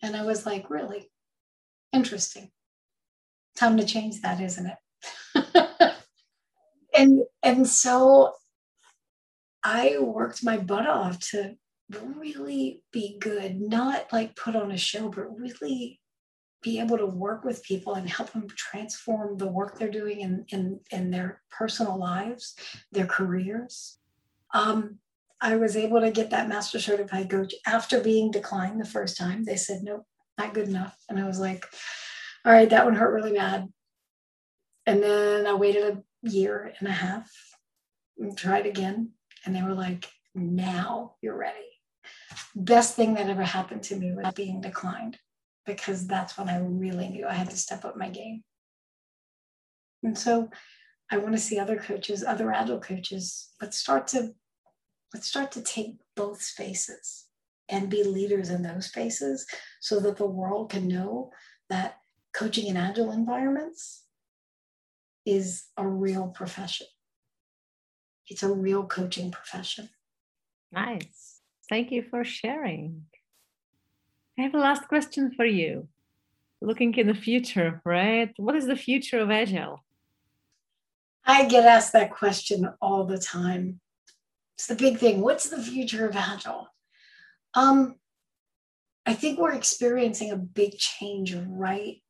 And 0.01 0.15
I 0.15 0.23
was 0.23 0.45
like, 0.45 0.69
Really? 0.69 1.09
Interesting. 1.93 2.51
Time 3.55 3.77
to 3.77 3.85
change 3.85 4.21
that, 4.21 4.41
isn't 4.41 4.65
it? 4.65 5.45
and 6.97 7.21
and 7.41 7.67
so 7.67 8.33
I 9.63 9.97
worked 9.99 10.43
my 10.43 10.57
butt 10.57 10.87
off 10.87 11.19
to 11.31 11.55
really 11.89 12.83
be 12.91 13.17
good, 13.19 13.61
not 13.61 14.11
like 14.11 14.35
put 14.35 14.55
on 14.55 14.71
a 14.71 14.77
show, 14.77 15.09
but 15.09 15.39
really 15.39 15.99
be 16.65 16.79
able 16.79 16.97
to 16.97 17.05
work 17.05 17.45
with 17.45 17.63
people 17.63 17.93
and 17.93 18.09
help 18.09 18.31
them 18.31 18.47
transform 18.57 19.37
the 19.37 19.45
work 19.47 19.77
they're 19.77 19.87
doing 19.87 20.21
in, 20.21 20.43
in, 20.49 20.79
in 20.89 21.11
their 21.11 21.43
personal 21.51 21.95
lives, 21.95 22.55
their 22.91 23.05
careers. 23.05 23.99
Um, 24.51 24.97
I 25.39 25.57
was 25.57 25.77
able 25.77 26.01
to 26.01 26.09
get 26.09 26.31
that 26.31 26.49
master 26.49 26.79
certified 26.79 27.29
coach 27.29 27.53
after 27.67 28.01
being 28.01 28.31
declined 28.31 28.81
the 28.81 28.85
first 28.85 29.15
time. 29.15 29.43
They 29.43 29.57
said, 29.57 29.83
nope, 29.83 30.05
not 30.39 30.55
good 30.55 30.67
enough. 30.67 30.97
And 31.07 31.19
I 31.19 31.27
was 31.27 31.39
like, 31.39 31.67
all 32.43 32.51
right, 32.51 32.69
that 32.71 32.83
one 32.83 32.95
hurt 32.95 33.13
really 33.13 33.33
bad. 33.33 33.71
And 34.87 35.03
then 35.03 35.45
I 35.45 35.53
waited 35.53 35.83
a 35.83 36.29
year 36.29 36.73
and 36.79 36.87
a 36.87 36.91
half 36.91 37.31
and 38.17 38.35
tried 38.35 38.65
again. 38.65 39.11
And 39.45 39.55
they 39.55 39.61
were 39.61 39.75
like, 39.75 40.09
now 40.33 41.13
you're 41.21 41.37
ready. 41.37 41.59
Best 42.55 42.95
thing 42.95 43.13
that 43.13 43.29
ever 43.29 43.43
happened 43.43 43.83
to 43.83 43.95
me 43.95 44.13
was 44.13 44.33
being 44.33 44.61
declined 44.61 45.19
because 45.65 46.07
that's 46.07 46.37
when 46.37 46.49
I 46.49 46.59
really 46.59 47.09
knew 47.09 47.27
I 47.27 47.33
had 47.33 47.49
to 47.49 47.57
step 47.57 47.85
up 47.85 47.97
my 47.97 48.09
game. 48.09 48.43
And 50.03 50.17
so 50.17 50.49
I 51.11 51.17
want 51.17 51.33
to 51.33 51.41
see 51.41 51.59
other 51.59 51.77
coaches, 51.77 52.23
other 52.23 52.51
agile 52.51 52.79
coaches, 52.79 53.49
let's 53.61 53.77
start 53.77 54.07
to 54.09 54.33
let's 55.13 55.27
start 55.27 55.51
to 55.53 55.61
take 55.61 55.95
both 56.15 56.41
spaces 56.41 57.25
and 57.69 57.89
be 57.89 58.03
leaders 58.03 58.49
in 58.49 58.61
those 58.61 58.87
spaces 58.87 59.45
so 59.79 59.99
that 59.99 60.17
the 60.17 60.25
world 60.25 60.69
can 60.69 60.87
know 60.87 61.31
that 61.69 61.97
coaching 62.33 62.67
in 62.67 62.77
agile 62.77 63.11
environments 63.11 64.03
is 65.25 65.65
a 65.77 65.87
real 65.87 66.27
profession. 66.27 66.87
It's 68.27 68.43
a 68.43 68.53
real 68.53 68.85
coaching 68.85 69.31
profession. 69.31 69.89
Nice. 70.71 71.39
Thank 71.69 71.91
you 71.91 72.03
for 72.03 72.23
sharing. 72.23 73.03
I 74.37 74.41
have 74.41 74.53
a 74.53 74.59
last 74.59 74.87
question 74.87 75.31
for 75.31 75.45
you. 75.45 75.87
Looking 76.61 76.93
in 76.95 77.07
the 77.07 77.13
future, 77.13 77.81
right? 77.85 78.33
What 78.37 78.55
is 78.55 78.65
the 78.65 78.75
future 78.75 79.19
of 79.19 79.31
Agile? 79.31 79.83
I 81.25 81.45
get 81.45 81.65
asked 81.65 81.93
that 81.93 82.11
question 82.11 82.69
all 82.81 83.05
the 83.05 83.17
time. 83.17 83.79
It's 84.55 84.67
the 84.67 84.75
big 84.75 84.97
thing. 84.97 85.21
What's 85.21 85.49
the 85.49 85.61
future 85.61 86.07
of 86.07 86.15
Agile? 86.15 86.67
Um, 87.53 87.95
I 89.05 89.13
think 89.13 89.39
we're 89.39 89.53
experiencing 89.53 90.31
a 90.31 90.37
big 90.37 90.77
change 90.77 91.35
right, 91.47 92.01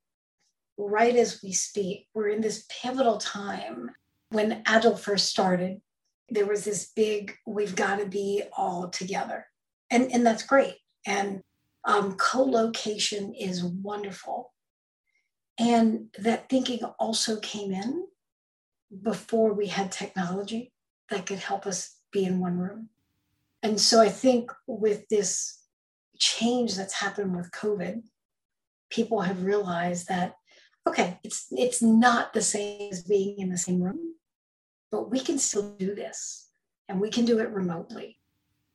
right 0.78 1.16
as 1.16 1.42
we 1.44 1.52
speak. 1.52 2.08
We're 2.14 2.30
in 2.30 2.42
this 2.42 2.66
pivotal 2.70 3.18
time. 3.18 3.92
When 4.30 4.64
Agile 4.66 4.98
first 4.98 5.28
started, 5.28 5.82
there 6.30 6.46
was 6.46 6.66
this 6.66 6.92
big, 6.96 7.36
we've 7.46 7.76
got 7.76 8.00
to 8.00 8.06
be 8.06 8.44
all 8.56 8.90
together. 8.90 9.46
And, 9.92 10.12
and 10.12 10.26
that's 10.26 10.44
great. 10.44 10.76
And 11.06 11.42
um, 11.86 12.16
co-location 12.16 13.34
is 13.34 13.64
wonderful. 13.64 14.54
And 15.60 16.08
that 16.18 16.50
thinking 16.50 16.84
also 17.00 17.40
came 17.40 17.72
in 17.72 18.06
before 19.04 19.54
we 19.54 19.68
had 19.68 19.92
technology 19.92 20.74
that 21.10 21.26
could 21.26 21.40
help 21.40 21.66
us 21.66 21.98
be 22.12 22.26
in 22.26 22.40
one 22.40 22.58
room. 22.58 22.90
And 23.64 23.80
so 23.80 24.02
I 24.02 24.10
think 24.10 24.52
with 24.68 25.08
this 25.10 25.60
change 26.18 26.76
that's 26.76 26.94
happened 26.94 27.36
with 27.36 27.52
COVID, 27.52 28.02
people 28.90 29.22
have 29.22 29.44
realized 29.44 30.08
that 30.08 30.36
okay, 30.88 31.20
it's 31.24 31.48
it's 31.52 31.82
not 31.82 32.34
the 32.34 32.42
same 32.42 32.92
as 32.92 33.02
being 33.04 33.40
in 33.40 33.50
the 33.50 33.58
same 33.58 33.82
room, 33.82 34.14
but 34.92 35.10
we 35.10 35.20
can 35.20 35.40
still 35.40 35.76
do 35.78 35.96
this 35.96 36.48
and 36.88 37.02
we 37.02 37.10
can 37.10 37.26
do 37.26 37.40
it 37.40 37.50
remotely 37.50 38.20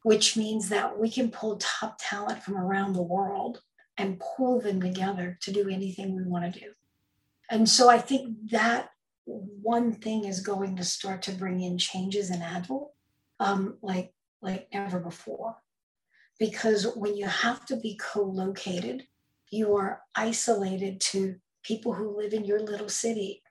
which 0.02 0.36
means 0.36 0.68
that 0.68 0.98
we 0.98 1.10
can 1.10 1.30
pull 1.30 1.56
top 1.58 1.98
talent 2.00 2.42
from 2.42 2.56
around 2.56 2.92
the 2.92 3.02
world 3.02 3.60
and 3.98 4.20
pull 4.36 4.60
them 4.60 4.80
together 4.80 5.38
to 5.42 5.52
do 5.52 5.68
anything 5.68 6.16
we 6.16 6.22
want 6.22 6.52
to 6.52 6.60
do. 6.60 6.66
And 7.50 7.68
so 7.68 7.90
I 7.90 7.98
think 7.98 8.50
that 8.50 8.90
one 9.26 9.92
thing 9.92 10.24
is 10.24 10.40
going 10.40 10.76
to 10.76 10.84
start 10.84 11.22
to 11.22 11.32
bring 11.32 11.60
in 11.60 11.78
changes 11.78 12.30
in 12.30 12.40
Agile 12.40 12.94
um, 13.38 13.76
like, 13.82 14.12
like 14.40 14.68
never 14.72 15.00
before. 15.00 15.56
Because 16.38 16.86
when 16.96 17.16
you 17.16 17.26
have 17.26 17.66
to 17.66 17.76
be 17.76 18.00
co 18.00 18.22
located, 18.22 19.06
you 19.50 19.76
are 19.76 20.00
isolated 20.14 21.00
to 21.00 21.36
people 21.62 21.92
who 21.92 22.16
live 22.16 22.32
in 22.32 22.44
your 22.44 22.60
little 22.60 22.88
city 22.88 23.42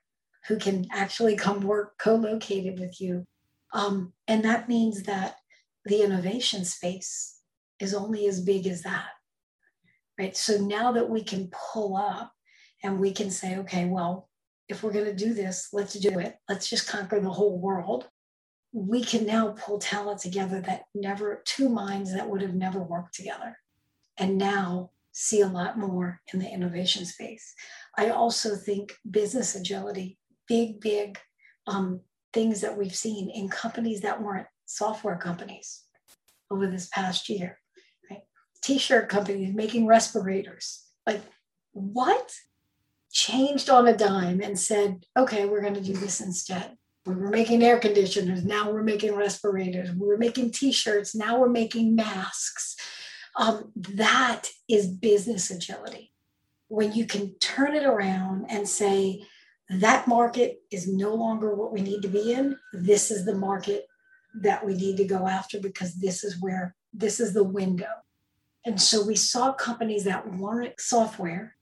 who 0.48 0.56
can 0.56 0.86
actually 0.90 1.36
come 1.36 1.60
work 1.60 1.98
co 1.98 2.16
located 2.16 2.80
with 2.80 3.00
you. 3.00 3.24
Um, 3.72 4.12
and 4.26 4.44
that 4.44 4.68
means 4.68 5.04
that 5.04 5.36
the 5.84 6.02
innovation 6.02 6.64
space 6.64 7.38
is 7.80 7.94
only 7.94 8.26
as 8.26 8.40
big 8.40 8.66
as 8.66 8.82
that. 8.82 9.08
Right. 10.18 10.36
So 10.36 10.58
now 10.58 10.92
that 10.92 11.08
we 11.08 11.24
can 11.24 11.50
pull 11.72 11.96
up 11.96 12.32
and 12.82 13.00
we 13.00 13.12
can 13.12 13.30
say, 13.30 13.56
okay, 13.58 13.86
well, 13.86 14.28
if 14.68 14.82
we're 14.82 14.92
going 14.92 15.06
to 15.06 15.14
do 15.14 15.34
this, 15.34 15.68
let's 15.72 15.94
do 15.94 16.18
it. 16.18 16.36
Let's 16.48 16.68
just 16.68 16.88
conquer 16.88 17.20
the 17.20 17.30
whole 17.30 17.58
world. 17.58 18.08
We 18.72 19.02
can 19.02 19.26
now 19.26 19.54
pull 19.58 19.78
talent 19.78 20.20
together 20.20 20.60
that 20.60 20.84
never, 20.94 21.42
two 21.44 21.68
minds 21.68 22.14
that 22.14 22.28
would 22.28 22.42
have 22.42 22.54
never 22.54 22.80
worked 22.80 23.14
together. 23.14 23.56
And 24.18 24.38
now 24.38 24.90
see 25.12 25.40
a 25.40 25.48
lot 25.48 25.78
more 25.78 26.20
in 26.32 26.38
the 26.38 26.48
innovation 26.48 27.04
space. 27.04 27.54
I 27.98 28.10
also 28.10 28.54
think 28.54 28.92
business 29.10 29.56
agility, 29.56 30.18
big, 30.46 30.80
big 30.80 31.18
um, 31.66 32.00
things 32.32 32.60
that 32.60 32.76
we've 32.76 32.94
seen 32.94 33.30
in 33.30 33.48
companies 33.48 34.02
that 34.02 34.22
weren't 34.22 34.46
software 34.70 35.16
companies 35.16 35.82
over 36.50 36.66
this 36.66 36.86
past 36.86 37.28
year, 37.28 37.58
right? 38.08 38.22
T-shirt 38.62 39.08
companies 39.08 39.54
making 39.54 39.86
respirators. 39.86 40.86
Like, 41.06 41.22
what? 41.72 42.32
Changed 43.12 43.68
on 43.68 43.88
a 43.88 43.96
dime 43.96 44.40
and 44.40 44.56
said, 44.56 45.04
okay, 45.16 45.44
we're 45.44 45.62
going 45.62 45.74
to 45.74 45.80
do 45.80 45.94
this 45.94 46.20
instead. 46.20 46.76
We 47.04 47.16
were 47.16 47.30
making 47.30 47.64
air 47.64 47.78
conditioners, 47.78 48.44
now 48.44 48.70
we're 48.70 48.84
making 48.84 49.16
respirators. 49.16 49.90
We 49.90 50.06
were 50.06 50.18
making 50.18 50.52
T-shirts, 50.52 51.14
now 51.14 51.40
we're 51.40 51.48
making 51.48 51.96
masks. 51.96 52.76
Um, 53.36 53.72
that 53.74 54.48
is 54.68 54.86
business 54.86 55.50
agility. 55.50 56.12
When 56.68 56.92
you 56.92 57.06
can 57.06 57.34
turn 57.40 57.74
it 57.74 57.84
around 57.84 58.46
and 58.48 58.68
say, 58.68 59.24
that 59.70 60.06
market 60.08 60.58
is 60.70 60.88
no 60.88 61.14
longer 61.14 61.54
what 61.54 61.72
we 61.72 61.80
need 61.80 62.02
to 62.02 62.08
be 62.08 62.32
in. 62.32 62.56
This 62.72 63.10
is 63.10 63.24
the 63.24 63.36
market 63.36 63.86
that 64.34 64.64
we 64.64 64.74
need 64.74 64.96
to 64.98 65.04
go 65.04 65.26
after 65.26 65.60
because 65.60 65.94
this 65.94 66.24
is 66.24 66.40
where 66.40 66.74
this 66.92 67.20
is 67.20 67.32
the 67.32 67.44
window. 67.44 67.86
And 68.64 68.80
so 68.80 69.04
we 69.04 69.16
saw 69.16 69.52
companies 69.52 70.04
that 70.04 70.34
weren't 70.34 70.80
software 70.80 71.56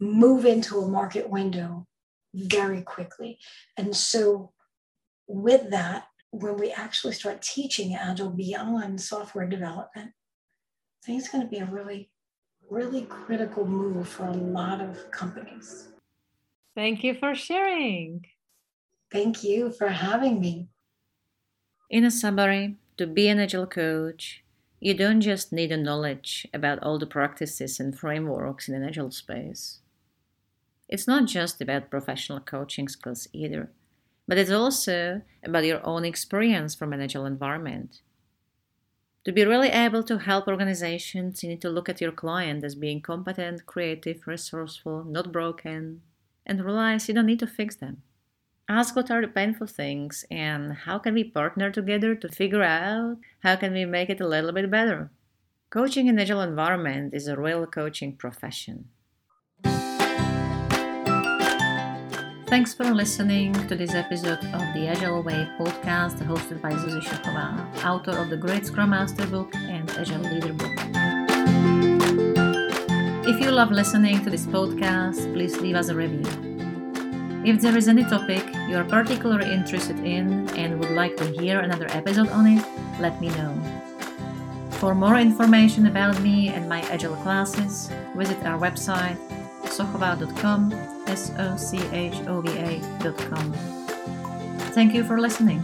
move 0.00 0.46
into 0.46 0.78
a 0.78 0.88
market 0.88 1.28
window 1.28 1.86
very 2.34 2.82
quickly. 2.82 3.38
And 3.76 3.94
so, 3.94 4.52
with 5.26 5.70
that, 5.70 6.06
when 6.30 6.56
we 6.56 6.70
actually 6.72 7.12
start 7.12 7.42
teaching 7.42 7.94
Agile 7.94 8.30
beyond 8.30 9.00
software 9.00 9.46
development, 9.46 10.12
I 11.02 11.06
think 11.06 11.18
it's 11.20 11.28
going 11.28 11.44
to 11.44 11.50
be 11.50 11.58
a 11.58 11.66
really, 11.66 12.10
really 12.68 13.02
critical 13.02 13.66
move 13.66 14.08
for 14.08 14.24
a 14.24 14.32
lot 14.32 14.80
of 14.80 15.10
companies. 15.10 15.88
Thank 16.74 17.04
you 17.04 17.14
for 17.14 17.34
sharing. 17.34 18.24
Thank 19.12 19.42
you 19.42 19.72
for 19.72 19.88
having 19.88 20.40
me. 20.40 20.68
In 21.90 22.04
a 22.04 22.10
summary, 22.12 22.76
to 22.98 23.06
be 23.08 23.26
an 23.26 23.40
Agile 23.40 23.66
coach, 23.66 24.44
you 24.78 24.94
don't 24.94 25.20
just 25.20 25.52
need 25.52 25.72
a 25.72 25.76
knowledge 25.76 26.46
about 26.54 26.80
all 26.84 27.00
the 27.00 27.06
practices 27.06 27.80
and 27.80 27.98
frameworks 27.98 28.68
in 28.68 28.76
an 28.76 28.84
Agile 28.84 29.10
space. 29.10 29.80
It's 30.88 31.08
not 31.08 31.26
just 31.26 31.60
about 31.60 31.90
professional 31.90 32.38
coaching 32.38 32.86
skills 32.86 33.26
either, 33.32 33.72
but 34.28 34.38
it's 34.38 34.52
also 34.52 35.22
about 35.42 35.64
your 35.64 35.84
own 35.84 36.04
experience 36.04 36.76
from 36.76 36.92
an 36.92 37.00
Agile 37.00 37.26
environment. 37.26 38.02
To 39.24 39.32
be 39.32 39.44
really 39.44 39.70
able 39.70 40.04
to 40.04 40.18
help 40.18 40.46
organizations, 40.46 41.42
you 41.42 41.48
need 41.48 41.60
to 41.62 41.70
look 41.70 41.88
at 41.88 42.00
your 42.00 42.12
client 42.12 42.62
as 42.62 42.76
being 42.76 43.00
competent, 43.00 43.66
creative, 43.66 44.28
resourceful, 44.28 45.02
not 45.02 45.32
broken, 45.32 46.02
and 46.46 46.64
realize 46.64 47.08
you 47.08 47.14
don't 47.14 47.26
need 47.26 47.40
to 47.40 47.48
fix 47.48 47.74
them. 47.74 48.02
Ask 48.70 48.94
what 48.94 49.10
are 49.10 49.20
the 49.20 49.26
painful 49.26 49.66
things 49.66 50.24
and 50.30 50.72
how 50.72 51.00
can 51.00 51.14
we 51.14 51.24
partner 51.24 51.72
together 51.72 52.14
to 52.14 52.28
figure 52.28 52.62
out 52.62 53.16
how 53.40 53.56
can 53.56 53.72
we 53.72 53.84
make 53.84 54.08
it 54.08 54.20
a 54.20 54.28
little 54.28 54.52
bit 54.52 54.70
better. 54.70 55.10
Coaching 55.70 56.06
in 56.06 56.20
agile 56.20 56.40
environment 56.40 57.12
is 57.12 57.26
a 57.26 57.36
real 57.36 57.66
coaching 57.66 58.14
profession. 58.14 58.84
Thanks 62.46 62.72
for 62.72 62.84
listening 62.94 63.54
to 63.66 63.74
this 63.74 63.92
episode 63.92 64.38
of 64.54 64.62
the 64.74 64.86
Agile 64.86 65.24
Way 65.24 65.48
podcast 65.58 66.22
hosted 66.24 66.62
by 66.62 66.70
Zuzi 66.70 67.02
Šochová, 67.02 67.84
author 67.84 68.16
of 68.18 68.30
the 68.30 68.36
Great 68.36 68.66
Scrum 68.66 68.90
Master 68.90 69.26
book 69.26 69.52
and 69.56 69.90
Agile 69.98 70.22
Leader 70.30 70.52
book. 70.52 70.78
If 73.26 73.40
you 73.40 73.50
love 73.50 73.72
listening 73.72 74.22
to 74.22 74.30
this 74.30 74.46
podcast, 74.46 75.32
please 75.34 75.58
leave 75.58 75.74
us 75.74 75.88
a 75.88 75.96
review. 75.96 76.49
If 77.42 77.60
there 77.62 77.76
is 77.76 77.88
any 77.88 78.04
topic 78.04 78.44
you 78.68 78.76
are 78.76 78.84
particularly 78.84 79.50
interested 79.52 79.98
in 80.00 80.48
and 80.56 80.78
would 80.78 80.90
like 80.90 81.16
to 81.16 81.24
hear 81.24 81.60
another 81.60 81.86
episode 81.88 82.28
on 82.28 82.46
it, 82.46 82.64
let 83.00 83.20
me 83.20 83.28
know. 83.30 83.54
For 84.72 84.94
more 84.94 85.16
information 85.16 85.86
about 85.86 86.20
me 86.20 86.48
and 86.48 86.68
my 86.68 86.80
Agile 86.92 87.16
classes, 87.16 87.90
visit 88.14 88.44
our 88.44 88.58
website 88.58 89.16
sochova.com, 89.64 90.72
S 91.06 91.32
O 91.38 91.56
C 91.56 91.78
H 91.92 92.20
O 92.26 92.40
V 92.40 92.50
A.com. 92.58 93.52
Thank 94.74 94.94
you 94.94 95.04
for 95.04 95.18
listening. 95.20 95.62